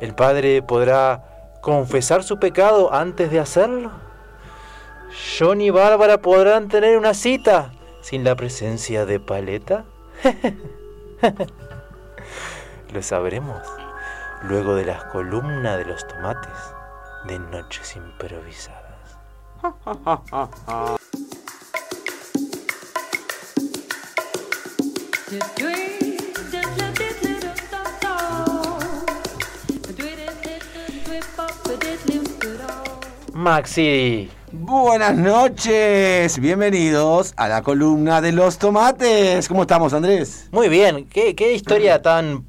[0.00, 4.03] ¿El padre podrá confesar su pecado antes de hacerlo?
[5.38, 9.84] ¿John y Bárbara podrán tener una cita sin la presencia de Paleta?
[12.92, 13.62] Lo sabremos
[14.42, 16.50] luego de las columnas de los tomates
[17.26, 19.18] de Noches Improvisadas.
[33.32, 39.48] Maxi, Buenas noches, bienvenidos a la columna de los tomates.
[39.48, 40.48] ¿Cómo estamos, Andrés?
[40.52, 42.44] muy bien, ¿qué, qué historia tan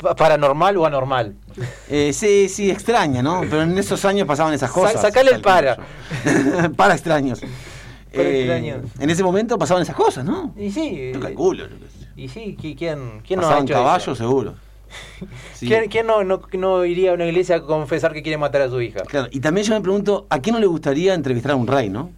[0.00, 1.34] pa- paranormal o anormal?
[1.88, 3.40] Eh, sí, sí, extraña, ¿no?
[3.40, 5.00] Pero en esos años pasaban esas Sa- cosas.
[5.02, 5.76] sacale el para.
[6.76, 7.40] para extraños.
[7.40, 8.84] Para Eh, extraños.
[9.00, 10.54] En ese momento pasaban esas cosas, ¿no?
[10.56, 11.66] Y sí, Yo eh, calculo.
[11.68, 11.74] yo
[12.16, 14.14] y sí, ¿qui- ¿quién, quién no ha hecho caballos, eso?
[14.14, 14.54] seguro.
[15.54, 15.66] Sí.
[15.66, 18.68] ¿Quién, quién no, no, no iría a una iglesia a confesar que quiere matar a
[18.68, 19.00] su hija?
[19.02, 21.88] Claro, y también yo me pregunto, ¿a quién no le gustaría entrevistar a un rey,
[21.90, 22.10] no?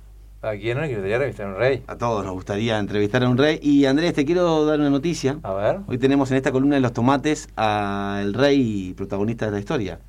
[0.43, 1.83] ¿A quién no le gustaría revistar a un rey?
[1.87, 3.59] A todos nos gustaría entrevistar a un rey.
[3.63, 5.39] Y Andrés, te quiero dar una noticia.
[5.43, 9.59] A ver, Hoy tenemos en esta columna de los tomates al rey protagonista de la
[9.59, 10.01] historia.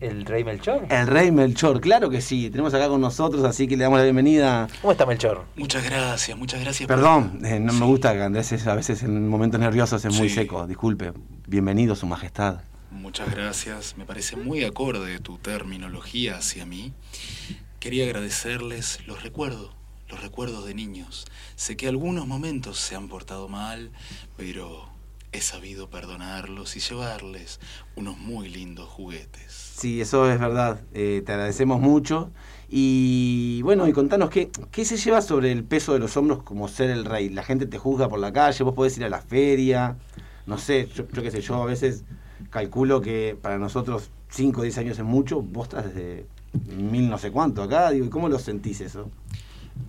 [0.00, 0.86] ¿El rey Melchor?
[0.90, 2.50] El rey Melchor, claro que sí.
[2.50, 4.66] Tenemos acá con nosotros, así que le damos la bienvenida.
[4.80, 5.44] ¿Cómo está Melchor?
[5.56, 6.86] Muchas gracias, muchas gracias.
[6.86, 10.14] por- Perdón, eh, no me gusta que Andrés es- a veces en momentos nerviosos es
[10.16, 10.34] muy Sí.
[10.36, 10.66] seco.
[10.66, 11.12] Disculpe.
[11.46, 12.60] Bienvenido, su majestad.
[12.90, 16.92] Muchas gracias, me parece muy acorde tu terminología hacia mí.
[17.78, 19.70] Quería agradecerles los recuerdos,
[20.08, 21.24] los recuerdos de niños.
[21.56, 23.90] Sé que algunos momentos se han portado mal,
[24.36, 24.90] pero
[25.32, 27.60] he sabido perdonarlos y llevarles
[27.94, 29.69] unos muy lindos juguetes.
[29.80, 30.82] Sí, eso es verdad.
[30.92, 32.30] Eh, te agradecemos mucho.
[32.68, 36.68] Y bueno, y contanos, ¿qué, ¿qué se lleva sobre el peso de los hombros como
[36.68, 37.30] ser el rey?
[37.30, 39.96] La gente te juzga por la calle, vos podés ir a la feria.
[40.44, 42.04] No sé, yo, qué sé, yo a veces
[42.50, 45.40] calculo que para nosotros 5 o 10 años es mucho.
[45.40, 46.26] Vos estás desde
[46.76, 47.90] mil no sé cuánto acá.
[47.90, 49.10] Digo, ¿y cómo lo sentís eso?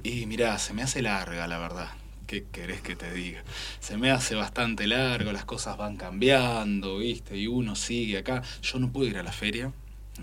[0.04, 1.90] Y mirá, se me hace larga, la verdad.
[2.28, 3.44] ¿Qué querés que te diga?
[3.82, 7.36] Se me hace bastante largo, las cosas van cambiando, ¿viste?
[7.36, 8.42] Y uno sigue acá.
[8.62, 9.74] Yo no puedo ir a la feria.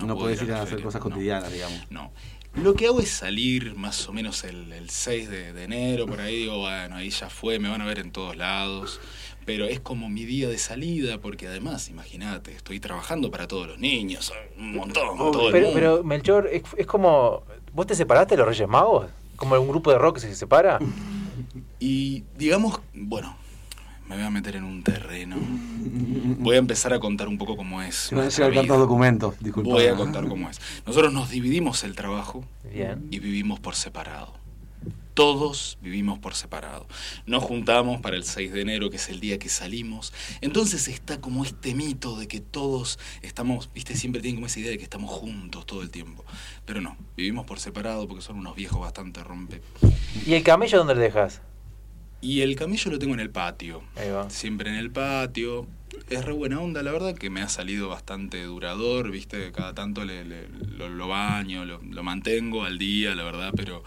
[0.07, 1.11] No, puedo podés ir a hacer cosas no.
[1.11, 1.80] cotidianas, digamos.
[1.90, 2.12] No.
[2.55, 6.20] Lo que hago es salir más o menos el, el 6 de, de enero, por
[6.20, 9.01] ahí digo, bueno, ahí ya fue, me van a ver en todos lados.
[9.44, 13.78] Pero es como mi día de salida, porque además, imagínate, estoy trabajando para todos los
[13.78, 15.80] niños, un montón, todo el Pero, mundo.
[15.80, 17.44] pero Melchor, es, es como...
[17.72, 19.07] ¿Vos te separaste de los Reyes Magos?
[19.36, 20.78] ¿Como un grupo de rock que se separa?
[21.78, 23.38] Y digamos, bueno,
[24.09, 25.36] me voy a meter en un terreno.
[26.38, 28.11] Voy a empezar a contar un poco cómo es.
[28.11, 29.70] Nuestra llegar tantos documentos, disculpa.
[29.70, 30.61] Voy a contar cómo es.
[30.86, 33.06] Nosotros nos dividimos el trabajo Bien.
[33.11, 34.32] y vivimos por separado.
[35.12, 36.86] Todos vivimos por separado.
[37.26, 40.14] Nos juntamos para el 6 de enero, que es el día que salimos.
[40.40, 44.70] Entonces está como este mito de que todos estamos, viste, siempre tienen como esa idea
[44.70, 46.24] de que estamos juntos todo el tiempo.
[46.64, 49.61] Pero no, vivimos por separado porque son unos viejos bastante rompe.
[50.24, 51.42] ¿Y el camello dónde lo dejas?
[52.21, 53.83] Y el camello lo tengo en el patio.
[53.97, 54.29] Ahí va.
[54.31, 55.66] Siempre en el patio.
[56.11, 60.05] Es re buena onda, la verdad que me ha salido bastante durador, viste, cada tanto
[60.05, 63.83] le, le- lo, lo baño, lo, lo mantengo al día, la verdad, pero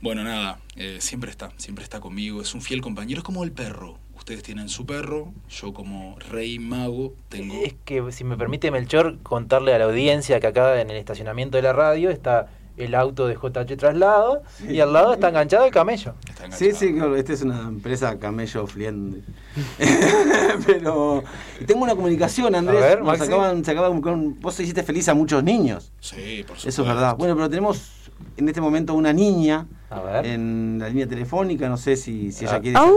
[0.00, 3.52] bueno, nada, eh, siempre está, siempre está conmigo, es un fiel compañero, es como el
[3.52, 3.98] perro.
[4.16, 7.54] Ustedes tienen su perro, yo como rey mago tengo...
[7.62, 11.56] Es que, si me permite Melchor, contarle a la audiencia que acá en el estacionamiento
[11.58, 15.70] de la radio está el auto de JH Traslado y al lado está enganchado el
[15.70, 16.14] camello.
[16.28, 16.80] está Sí, enganchado.
[16.80, 19.22] sí, claro, esta es una empresa camello fliende.
[20.66, 21.22] Pero
[21.66, 22.82] tengo una comunicación, Andrés.
[22.82, 25.92] A ver, Nos acaban, se acaba de comunicar un- vos hiciste feliz a muchos niños.
[26.00, 26.68] Sí, por supuesto.
[26.68, 27.16] Eso es verdad.
[27.16, 27.92] Bueno, pero tenemos
[28.36, 30.26] en este momento una niña A ver.
[30.26, 31.68] en la línea telefónica.
[31.68, 32.60] No sé si, si ella Ah.
[32.60, 32.78] quiere.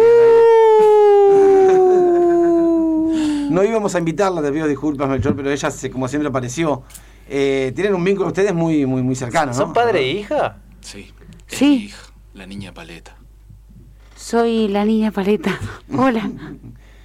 [3.49, 6.82] No íbamos a invitarla, te pido disculpas, Melchor, pero ella, se, como siempre, apareció.
[7.28, 9.57] Eh, tienen un vínculo ustedes muy, muy, muy cercano, ¿no?
[9.57, 10.57] ¿Son padre e hija?
[10.82, 11.11] Sí.
[11.47, 11.86] Sí.
[11.86, 12.03] hija,
[12.34, 13.15] la niña paleta.
[14.15, 15.57] Soy la niña paleta.
[15.97, 16.30] Hola.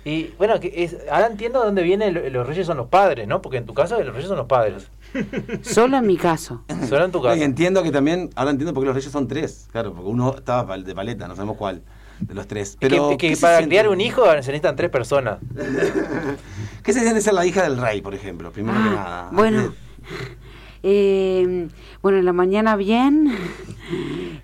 [0.05, 3.29] Y bueno, que es, ahora entiendo de dónde viene lo- los reyes son los padres,
[3.29, 3.43] ¿no?
[3.43, 4.89] Porque en tu caso los reyes son los padres.
[5.63, 6.63] Solo en mi caso.
[6.89, 7.37] Solo en tu caso.
[7.37, 10.35] Y entiendo que también, ahora entiendo por qué los reyes son tres, claro, porque uno
[10.35, 11.83] estaba de paleta, no sabemos cuál
[12.21, 12.71] de los tres.
[12.71, 15.39] Es Pero, que, que ¿qué se para criar un hijo se necesitan tres personas.
[16.83, 18.51] ¿Qué se siente ser la hija del rey, por ejemplo?
[18.53, 19.27] Primero que nada.
[19.27, 19.75] Ah, bueno.
[20.83, 21.69] Eh,
[22.01, 23.31] bueno, en la mañana bien.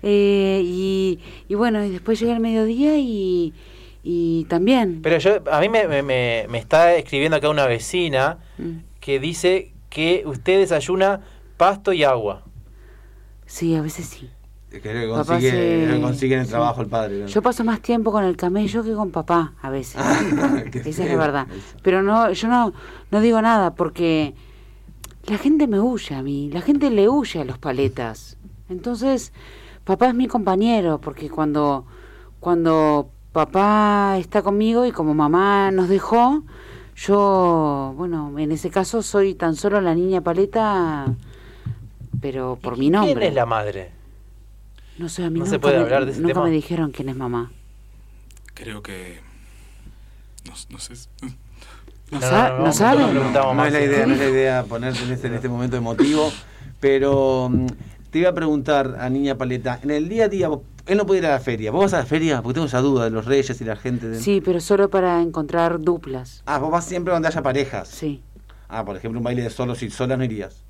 [0.03, 3.53] Eh, y, y bueno, y después llega el mediodía y,
[4.03, 5.01] y también.
[5.01, 8.77] Pero yo, a mí me, me- me- me está escribiendo acá una vecina Mm.
[8.99, 11.21] que dice que usted desayuna
[11.57, 12.43] pasto y agua.
[13.47, 14.29] Sí, a veces sí.
[14.71, 16.51] Es que consigue, se- le consigue en el sí.
[16.51, 17.19] trabajo el padre.
[17.21, 17.25] ¿no?
[17.27, 19.99] Yo paso más tiempo con el camello que con papá, a veces.
[20.71, 21.47] Qué Esa es la verdad.
[21.81, 22.73] Pero no, yo no,
[23.09, 24.35] no digo nada porque
[25.27, 28.37] la gente me huye a mí, la gente le huye a los paletas.
[28.69, 29.33] Entonces,
[29.83, 31.85] papá es mi compañero, porque cuando,
[32.39, 36.43] cuando papá está conmigo y como mamá nos dejó,
[36.95, 41.13] yo, bueno, en ese caso soy tan solo la niña paleta,
[42.21, 43.13] pero por mi nombre.
[43.13, 43.91] ¿Quién es la madre?
[44.97, 46.45] No sé, a mí No se nunca puede me- hablar de ese nunca tema?
[46.45, 47.51] me dijeron quién es mamá.
[48.55, 49.19] Creo que.
[50.45, 50.93] No, no sé.
[52.11, 53.13] ¿No, No, no, no, ¿no no, saben?
[53.33, 56.31] no, es la idea, no es la idea ponerte en este, en este momento emotivo,
[56.79, 57.67] pero mm,
[58.11, 61.05] te iba a preguntar a Niña Paleta, en el día a día, vos- él no
[61.05, 62.41] puede ir a la feria, ¿vos vas a la feria?
[62.41, 64.07] Porque tengo esa duda de los reyes y la gente.
[64.07, 64.21] De...
[64.21, 66.43] Sí, pero solo para encontrar duplas.
[66.45, 67.89] Ah, vos vas siempre donde haya parejas.
[67.89, 68.21] Sí.
[68.69, 70.63] Ah, por ejemplo, un baile de solos y solas no irías.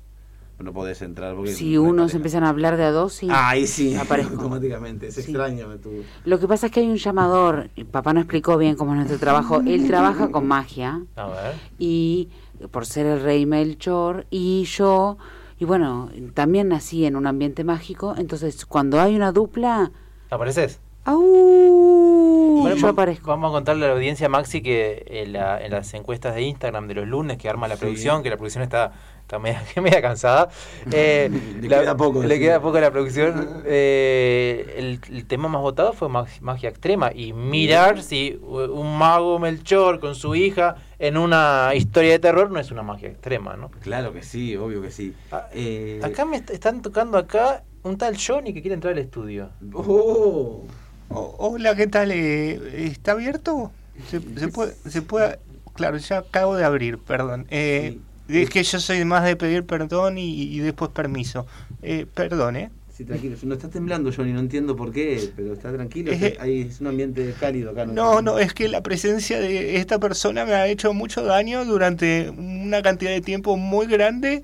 [0.60, 1.52] No podés entrar porque...
[1.52, 3.28] Si no unos empiezan a hablar de a dos, sí.
[3.30, 4.34] Ah, ahí sí, Aparezco.
[4.36, 5.20] automáticamente, es Sí.
[5.20, 5.68] extraño.
[5.76, 6.02] tú.
[6.24, 7.70] Lo que pasa es que hay un llamador.
[7.76, 9.60] y Papá no explicó bien cómo es nuestro trabajo.
[9.66, 11.54] Él trabaja con magia A ver.
[11.78, 12.28] y
[12.72, 15.16] por ser el rey Melchor y yo
[15.60, 18.14] y bueno también nací en un ambiente mágico.
[18.18, 19.92] Entonces cuando hay una dupla,
[20.30, 20.80] ¿Apareces?
[21.04, 22.58] ¡au!
[22.62, 23.30] Bueno, yo aparezco.
[23.30, 26.88] Vamos a contarle a la audiencia, Maxi, que en, la- en las encuestas de Instagram
[26.88, 27.80] de los lunes que arma la Sí.
[27.80, 28.92] producción, que la producción está,
[29.28, 30.48] está media, media cansada.
[30.90, 32.40] eh, Le la- queda poco, Le sí.
[32.40, 33.62] queda poco a la producción.
[33.66, 37.12] eh, el, el tema más votado fue mag- magia extrema.
[37.14, 42.58] Y mirar si un mago Melchor con su hija en una historia de terror no
[42.58, 43.70] es una magia extrema, ¿no?
[43.82, 45.14] Claro que sí, obvio que sí.
[45.30, 48.98] Ah, Eh, Acá me est- están tocando acá un tal Johnny que quiere entrar al
[48.98, 49.50] estudio.
[49.74, 50.64] Oh.
[51.10, 52.10] O- hola, ¿qué tal?
[52.12, 53.72] ¿Está abierto?
[54.10, 55.38] ¿Se, se puede, se puede-
[55.74, 57.46] Claro, ya acabo de abrir, perdón.
[57.50, 57.98] Eh,
[58.28, 61.46] Es que yo soy más de pedir perdón y, y después permiso.
[61.82, 62.70] Eh, perdón, ¿eh?
[62.98, 63.36] Sí, tranquilo.
[63.44, 66.10] No está temblando, Johnny, no entiendo por qué, pero está tranquilo.
[66.10, 67.86] Es ahí es un ambiente cálido acá.
[67.86, 72.28] No, no, es que la presencia de esta persona me ha hecho mucho daño durante
[72.30, 74.42] una cantidad de tiempo muy grande.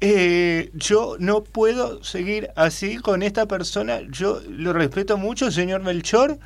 [0.00, 4.00] Eh, yo no puedo seguir así con esta persona.
[4.10, 6.38] Yo lo respeto mucho, señor Melchor,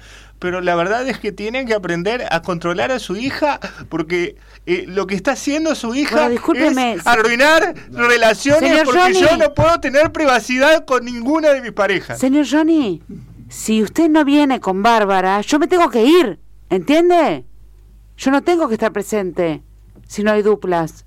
[0.45, 4.37] pero la verdad es que tienen que aprender a controlar a su hija porque
[4.67, 9.21] eh, lo que está haciendo su hija Bueno, es arruinar relaciones Señor porque Johnny.
[9.21, 12.19] yo no puedo tener privacidad con ninguna de mis parejas.
[12.19, 13.03] Señor Johnny,
[13.49, 16.39] si usted no viene con Bárbara, yo me tengo que ir,
[16.69, 17.47] ¿entiende?
[18.19, 19.63] Yo no tengo que estar presente
[20.07, 21.07] si no hay duplas.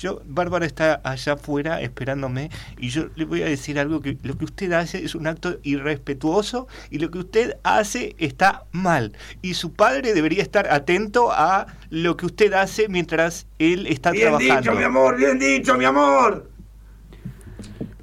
[0.00, 2.48] Yo, Bárbara está allá afuera esperándome
[2.78, 5.58] y yo le voy a decir algo que lo que usted hace es un acto
[5.62, 9.12] irrespetuoso y lo que usted hace está mal.
[9.42, 14.38] Y su padre debería estar atento a lo que usted hace mientras él está Bien
[14.38, 14.60] trabajando.
[14.62, 16.50] dicho, mi amor, bien dicho, mi amor.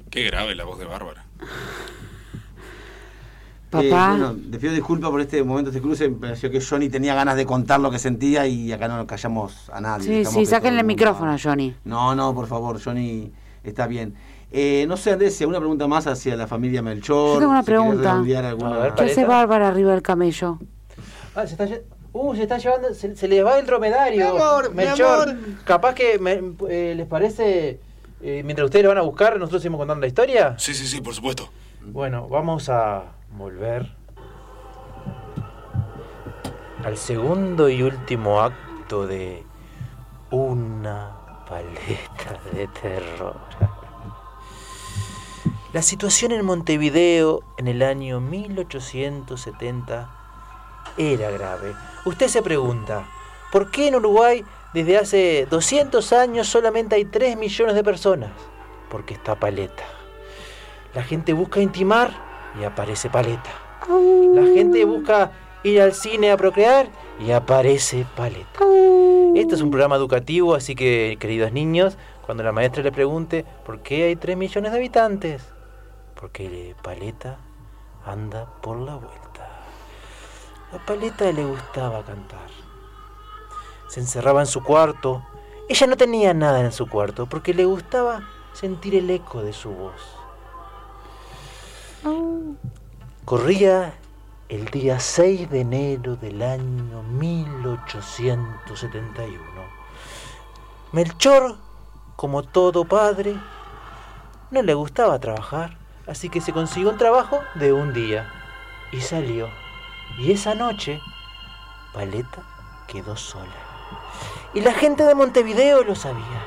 [0.08, 1.26] Qué grave la voz de Bárbara.
[3.70, 6.08] Papá, Eh, bueno, le pido disculpas por este momento, este cruce.
[6.08, 9.06] Me pareció que Johnny tenía ganas de contar lo que sentía y acá no nos
[9.06, 10.04] callamos a nadie.
[10.04, 11.38] sí, dejamos sí, que sáquenle el micrófono a.
[11.38, 11.74] Johnny.
[11.84, 13.30] No, no, por favor, Johnny
[13.64, 14.14] está bien.
[14.50, 17.34] Eh, no sé, Andrés, si alguna pregunta más hacia la familia Melchor.
[17.34, 18.12] Yo tengo una si pregunta.
[18.48, 19.24] alguna- ver, ¿Qué hace.
[19.26, 20.58] Bárbara arriba del camello?
[21.34, 21.68] Ah, se está,
[22.14, 24.16] uh, se está llevando, se, se le va el dromedario.
[24.34, 25.36] Mi amor, mi Melchor, amor.
[25.64, 26.40] capaz que me-
[26.70, 27.80] eh, les parece,
[28.22, 30.54] eh, mientras ustedes lo van a buscar, nosotros seguimos contando la historia.
[30.58, 31.50] Sí, sí, sí, por supuesto.
[31.84, 33.02] Bueno, vamos a
[33.32, 33.94] volver
[36.84, 39.44] al segundo y último acto de
[40.30, 43.36] una paleta de terror.
[45.72, 50.10] La situación en Montevideo en el año 1870
[50.96, 51.74] era grave.
[52.04, 53.06] Usted se pregunta,
[53.52, 58.30] ¿por qué en Uruguay desde hace 200 años solamente hay 3 millones de personas?
[58.90, 59.84] Porque está paleta.
[60.94, 62.27] La gente busca intimar
[62.60, 63.50] y aparece paleta.
[64.34, 65.30] La gente busca
[65.62, 66.88] ir al cine a procrear
[67.18, 68.64] y aparece paleta.
[69.34, 73.80] Este es un programa educativo, así que, queridos niños, cuando la maestra le pregunte por
[73.80, 75.42] qué hay 3 millones de habitantes,
[76.14, 77.38] porque paleta
[78.04, 79.28] anda por la vuelta.
[80.70, 82.50] A Paleta le gustaba cantar.
[83.88, 85.24] Se encerraba en su cuarto.
[85.66, 89.70] Ella no tenía nada en su cuarto porque le gustaba sentir el eco de su
[89.70, 90.17] voz.
[93.24, 93.94] Corría
[94.48, 99.38] el día 6 de enero del año 1871.
[100.92, 101.56] Melchor,
[102.16, 103.36] como todo padre,
[104.50, 105.76] no le gustaba trabajar,
[106.06, 108.32] así que se consiguió un trabajo de un día
[108.92, 109.48] y salió.
[110.18, 111.00] Y esa noche,
[111.92, 112.42] Paleta
[112.86, 113.52] quedó sola.
[114.54, 116.44] Y la gente de Montevideo lo sabía,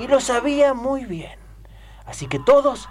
[0.00, 1.38] y lo sabía muy bien.
[2.06, 2.88] Así que todos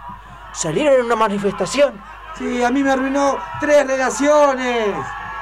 [0.54, 2.02] salieron en una manifestación.
[2.38, 4.96] Sí, a mí me arruinó tres relaciones.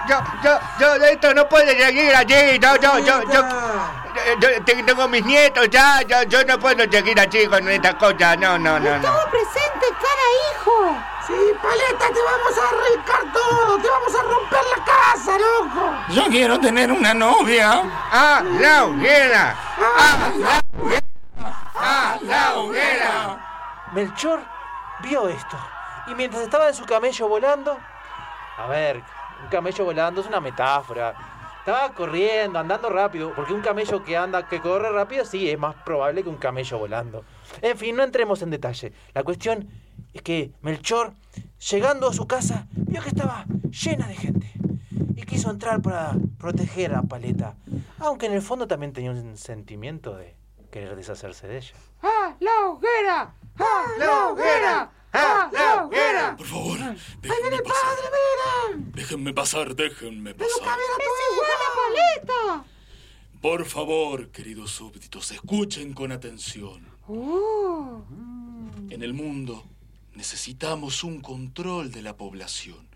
[0.09, 2.59] Yo, yo, yo, esto no puede seguir así.
[2.59, 3.41] No, yo, yo, yo,
[4.39, 6.01] yo, yo tengo mis nietos ya.
[6.01, 8.37] Yo, yo no puedo seguir así con estas cosas.
[8.39, 8.95] No, no, no, no.
[8.95, 10.97] Estaba presente, cara hijo.
[11.27, 13.77] Sí, paleta, te vamos a arrancar todo.
[13.77, 15.93] Te vamos a romper la casa, loco.
[16.09, 17.83] Yo quiero tener una novia.
[18.11, 19.55] ¡Ah, la hoguera!
[19.77, 21.03] ¡Ah, la hoguera!
[21.75, 23.37] ¡Ah, la hoguera!
[23.93, 24.50] Melchor
[25.01, 25.57] vio esto.
[26.07, 27.77] Y mientras estaba en su camello volando.
[28.57, 28.97] A ver,
[29.43, 31.13] un camello volando es una metáfora.
[31.59, 33.33] Estaba corriendo, andando rápido.
[33.35, 36.79] Porque un camello que anda, que corre rápido, sí, es más probable que un camello
[36.79, 37.23] volando.
[37.61, 38.93] En fin, no entremos en detalle.
[39.13, 39.69] La cuestión
[40.13, 41.13] es que Melchor,
[41.69, 44.51] llegando a su casa, vio que estaba llena de gente.
[45.15, 47.55] Y quiso entrar para proteger a Paleta.
[47.99, 50.35] Aunque en el fondo también tenía un sentimiento de
[50.71, 51.75] querer deshacerse de ella.
[52.01, 53.35] ¡Ah, la hoguera!
[53.57, 54.91] ¡Ah, la hoguera!
[55.13, 56.35] ¡Ah, la hoguera!
[56.37, 56.79] Por favor,
[57.21, 57.97] déjenme pasar.
[58.93, 60.77] Déjenme pasar, déjenme pasar.
[60.99, 62.65] ¡Es igual a Paleta!
[63.41, 66.87] Por favor, queridos súbditos, escuchen con atención.
[67.07, 68.03] ¡Oh!
[68.89, 69.65] En el mundo
[70.13, 72.87] necesitamos un control de la población.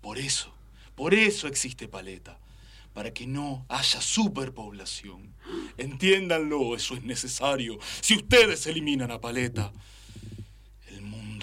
[0.00, 0.52] Por eso,
[0.94, 2.38] por eso existe Paleta.
[2.92, 5.34] Para que no haya superpoblación.
[5.76, 7.78] Entiéndanlo, eso es necesario.
[8.00, 9.72] Si ustedes eliminan a Paleta,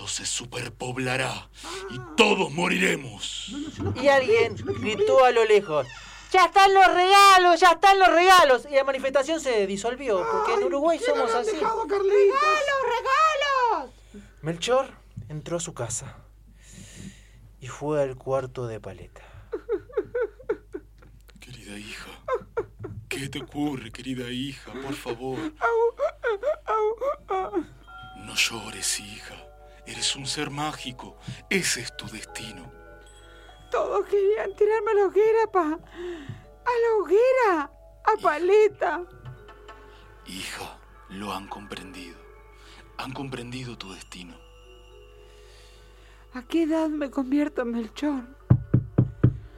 [0.02, 1.50] mundo se superpoblará
[1.90, 3.54] y todos moriremos.
[4.02, 5.88] Y alguien gritó a lo lejos.
[6.32, 7.60] ¡Ya están los regalos!
[7.60, 8.66] ¡Ya están los regalos!
[8.70, 11.52] Y la manifestación se disolvió, porque en Uruguay somos así.
[11.52, 12.40] Dejado, Carlitos.
[12.98, 13.92] ¡Regalos!
[14.42, 14.88] Melchor
[15.30, 16.16] entró a su casa
[17.60, 19.22] y fue al cuarto de Paleta.
[21.40, 22.12] Querida hija,
[23.10, 24.72] ¿qué te ocurre, querida hija?
[24.72, 25.38] Por favor.
[28.26, 29.51] No llores, hija.
[29.92, 31.18] Eres un ser mágico.
[31.50, 32.72] Ese es tu destino.
[33.70, 35.66] Todos querían tirarme a la hoguera, pa.
[35.66, 37.72] A la hoguera.
[38.06, 39.04] A Paleta.
[40.26, 40.80] Hija,
[41.10, 42.18] lo han comprendido.
[43.00, 44.38] Han comprendido tu destino.
[46.34, 48.24] ¿A qué edad me convierto en Melchor?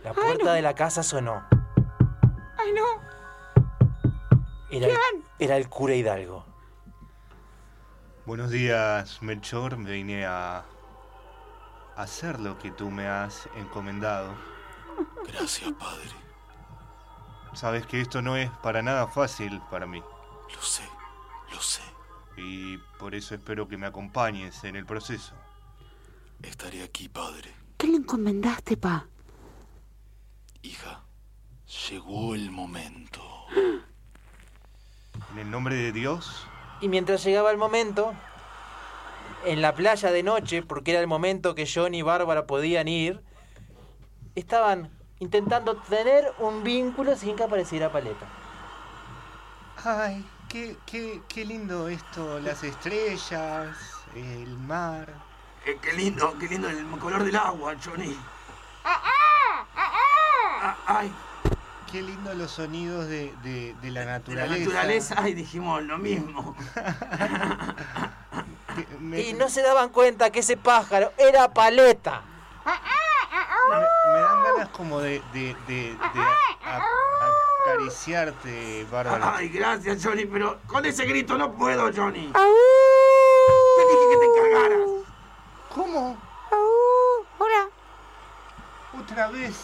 [0.04, 1.44] La puerta de la casa sonó.
[2.58, 2.86] ¡Ay, no!
[4.72, 5.24] Era el, ¿Quién?
[5.38, 6.53] era el cura Hidalgo.
[8.26, 9.76] Buenos días, Melchor.
[9.76, 10.64] Me vine a
[11.98, 14.34] hacer lo que tú me has encomendado.
[15.28, 16.10] Gracias, padre.
[17.54, 20.02] Sabes que esto no es para nada fácil para mí.
[20.56, 20.84] Lo sé,
[21.52, 21.82] lo sé.
[22.38, 25.34] Y por eso espero que me acompañes en el proceso.
[26.42, 27.54] Estaré aquí, padre.
[27.78, 29.06] ¿Qué le encomendaste, pa?
[30.62, 31.04] Hija,
[31.90, 33.22] llegó el momento.
[35.32, 36.48] En el nombre de Dios,
[36.84, 38.14] Y mientras llegaba el momento,
[39.46, 43.24] en la playa de noche, porque era el momento que John y Bárbara podían ir,
[44.36, 48.28] estaban intentando tener un vínculo sin que apareciera Paleta.
[49.86, 53.78] Ay, qué, qué, qué lindo esto, las estrellas,
[54.14, 55.08] el mar.
[55.66, 58.14] Eh, qué lindo, qué lindo el color del agua, Johnny.
[58.84, 61.14] Ah, ay,
[61.94, 64.58] Qué lindo los sonidos de, de- de la de la naturaleza.
[64.66, 66.56] naturaleza, ay, dijimos lo mismo.
[69.00, 72.24] Me, Y no se daban cuenta que ese pájaro era Paleta.
[72.66, 75.98] me- me dan ganas como de, de, de- de
[76.66, 76.82] a- a-
[77.62, 79.36] acariciarte, Bárbara.
[79.38, 82.32] Ay, gracias, Johnny, pero con ese grito no puedo, Johnny.
[82.34, 84.90] Te dije que te encargaras.
[85.76, 86.18] ¿Cómo?
[87.38, 87.70] ¡Hola!
[89.00, 89.56] ¿Otra vez?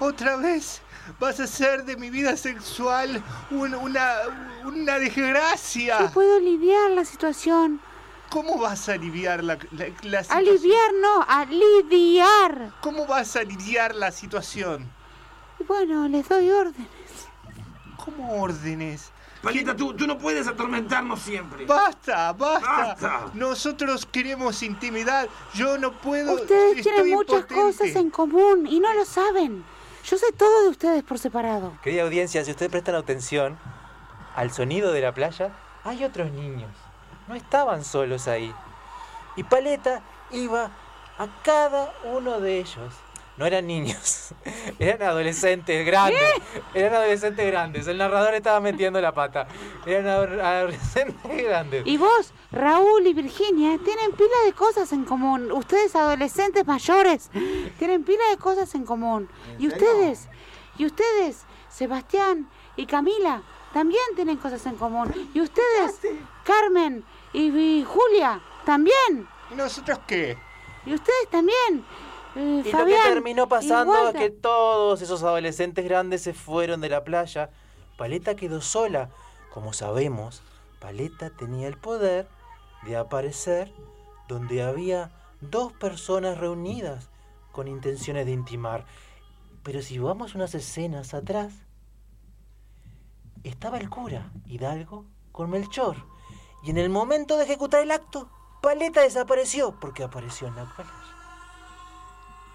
[0.00, 0.80] ¿Otra vez?
[1.18, 4.14] ¿Vas a hacer de mi vida sexual un- una,
[4.64, 6.00] una desgracia?
[6.00, 7.80] No puedo aliviar la situación.
[8.30, 10.30] ¿Cómo vas a aliviar la, la, la situación?
[10.48, 12.72] Aliviar no, a lidiar.
[12.82, 14.86] ¿Cómo vas a aliviar la situación?
[15.66, 16.88] Bueno, les doy órdenes.
[18.04, 19.10] ¿Cómo órdenes?
[19.42, 21.64] Paleta, tú, tú no puedes atormentarnos siempre.
[21.64, 22.68] ¡Basta, basta!
[22.70, 23.26] Basta.
[23.34, 25.26] Nosotros queremos intimidad.
[25.54, 26.34] Yo no puedo.
[26.34, 27.54] Ustedes estoy tienen muchas impotente.
[27.78, 29.64] cosas en común y no lo saben.
[30.08, 31.76] Yo sé todo de ustedes por separado.
[31.82, 33.58] Querida audiencia, si ustedes prestan atención
[34.34, 35.52] al sonido de la playa,
[35.84, 36.70] hay otros niños.
[37.26, 38.54] No estaban solos ahí.
[39.36, 40.00] Y Paleta
[40.30, 40.70] iba
[41.18, 42.94] a cada uno de ellos.
[43.38, 44.34] No eran niños,
[44.80, 46.20] eran adolescentes grandes.
[46.74, 47.86] Eran adolescentes grandes.
[47.86, 49.46] El narrador estaba metiendo la pata.
[49.86, 50.08] Eran
[50.40, 51.86] adolescentes grandes.
[51.86, 55.52] Y vos, Raúl y Virginia, tienen pila de cosas en común.
[55.52, 57.30] Ustedes adolescentes mayores,
[57.78, 59.28] tienen pila de cosas en común.
[59.58, 60.28] Y ustedes,
[60.76, 65.14] y ustedes, Sebastián y Camila, también tienen cosas en común.
[65.32, 66.00] Y ustedes,
[66.42, 69.28] Carmen y, y Julia, también.
[69.52, 70.36] ¿Y nosotros qué?
[70.84, 71.84] Y ustedes también.
[72.38, 76.88] Eh, Y lo que terminó pasando es que todos esos adolescentes grandes se fueron de
[76.88, 77.50] la playa.
[77.96, 79.10] Paleta quedó sola.
[79.52, 80.42] Como sabemos,
[80.78, 82.28] Paleta tenía el poder
[82.84, 83.72] de aparecer
[84.28, 85.10] donde había
[85.40, 87.08] dos personas reunidas
[87.50, 88.86] con intenciones de intimar.
[89.64, 91.52] Pero si vamos unas escenas atrás,
[93.42, 95.96] estaba el cura Hidalgo con Melchor.
[96.62, 98.28] Y en el momento de ejecutar el acto,
[98.62, 101.17] Paleta desapareció porque apareció en la playa.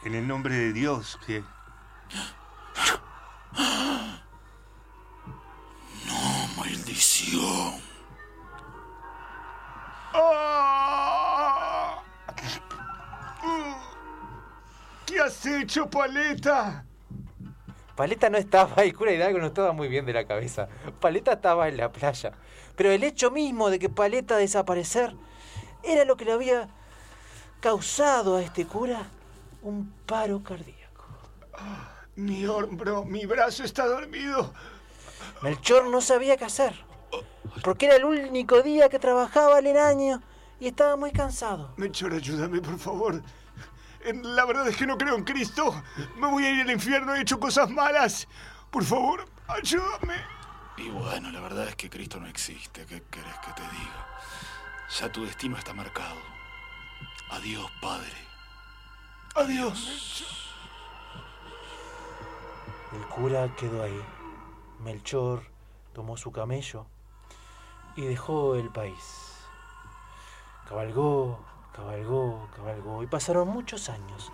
[0.06, 1.41] En el nombre de Dios, que.
[6.58, 7.76] Maldición.
[10.14, 12.04] ¡Ah!
[15.06, 16.84] ¿Qué has hecho, Paleta?
[17.95, 20.68] Paleta no estaba, el cura Hidalgo no estaba muy bien de la cabeza.
[20.99, 22.34] Paleta estaba en la playa.
[22.76, 25.16] Pero el hecho mismo de que Paleta desaparecer
[25.82, 26.68] era lo que le había
[27.62, 29.08] causado a este cura
[29.64, 31.05] un paro cardíaco.
[32.16, 34.53] Mi hombro, mi brazo está dormido.
[35.41, 36.74] Melchor no sabía qué hacer.
[37.64, 40.22] Porque era el único día que trabajaba el año
[40.59, 41.74] y estaba muy cansado.
[41.78, 43.22] Melchor, ayúdame, por favor.
[44.05, 45.82] La verdad es que no creo en Cristo.
[46.18, 48.28] Me voy a ir al infierno, he hecho cosas malas.
[48.70, 50.16] Por favor, ayúdame.
[50.78, 52.86] Y bueno, la verdad es que Cristo no existe.
[52.86, 54.07] ¿Qué querés que te diga?
[54.99, 56.20] Ya tu destino está marcado.
[57.30, 58.32] Adiós, Padre.
[59.36, 60.23] Adiós.
[62.91, 64.01] El cura quedó ahí.
[64.79, 65.41] Melchor
[65.93, 66.86] tomó su camello
[67.95, 69.39] y dejó el país.
[70.69, 71.39] Cabalgó,
[71.75, 73.01] cabalgó, cabalgó.
[73.01, 74.31] Y pasaron muchos años,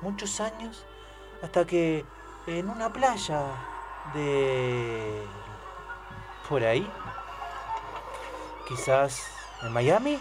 [0.00, 0.86] muchos años,
[1.42, 2.06] hasta que
[2.46, 3.42] en una playa
[4.14, 5.26] de...
[6.48, 6.90] por ahí,
[8.66, 9.30] quizás
[9.62, 10.18] en Miami,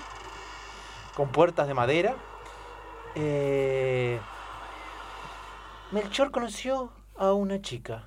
[1.15, 2.15] con puertas de madera,
[3.19, 4.19] eh,
[5.91, 8.03] Melchor conoció a una chica,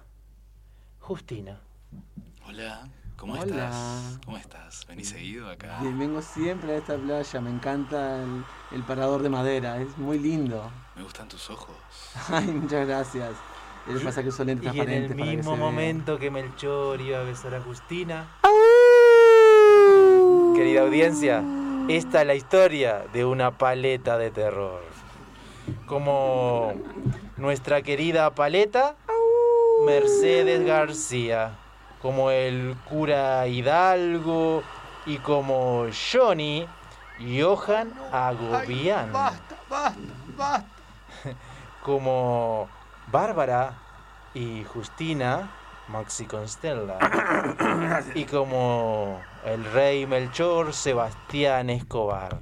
[1.00, 1.60] Justina.
[2.46, 3.42] Hola, ¿cómo Hola.
[3.44, 4.18] estás?
[4.24, 4.86] ¿Cómo estás?
[4.86, 5.78] ¿Venís seguido acá?
[5.80, 10.18] Bien, vengo siempre a esta playa, me encanta el, el parador de madera, es muy
[10.18, 10.70] lindo.
[10.94, 11.74] Me gustan tus ojos.
[12.28, 13.30] Ay, muchas gracias.
[14.04, 15.60] Pasa que son lentes Y en el que mismo vea.
[15.60, 18.28] momento que Melchor iba a besar a Justina,
[20.54, 21.42] querida audiencia,
[21.88, 24.82] esta es la historia de una paleta de terror.
[25.86, 26.74] Como
[27.36, 28.96] nuestra querida paleta,
[29.84, 31.52] Mercedes García,
[32.00, 34.62] como el cura Hidalgo
[35.06, 36.66] y como Johnny
[37.18, 40.00] Johan Agobián, Basta, basta,
[40.36, 40.66] basta.
[41.82, 42.68] como
[43.10, 43.74] Bárbara
[44.34, 45.50] y Justina
[45.88, 46.98] Maxi Constella
[48.14, 52.38] y como el rey Melchor Sebastián Escobar.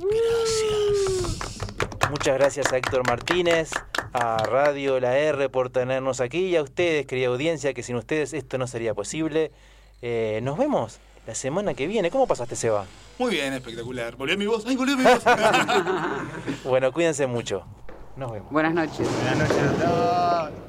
[2.10, 3.70] Muchas gracias a Héctor Martínez,
[4.14, 8.32] a Radio La R por tenernos aquí y a ustedes, querida audiencia, que sin ustedes
[8.32, 9.52] esto no sería posible.
[10.00, 12.10] Eh, nos vemos la semana que viene.
[12.10, 12.86] ¿Cómo pasaste, Seba?
[13.18, 14.16] Muy bien, espectacular.
[14.16, 14.64] ¿Volvió mi voz?
[14.66, 15.22] ¡Ay, volvió mi voz!
[16.64, 17.64] Bueno, cuídense mucho.
[18.16, 18.50] Nos vemos.
[18.50, 19.06] Buenas noches.
[19.22, 20.67] Buenas noches a todos.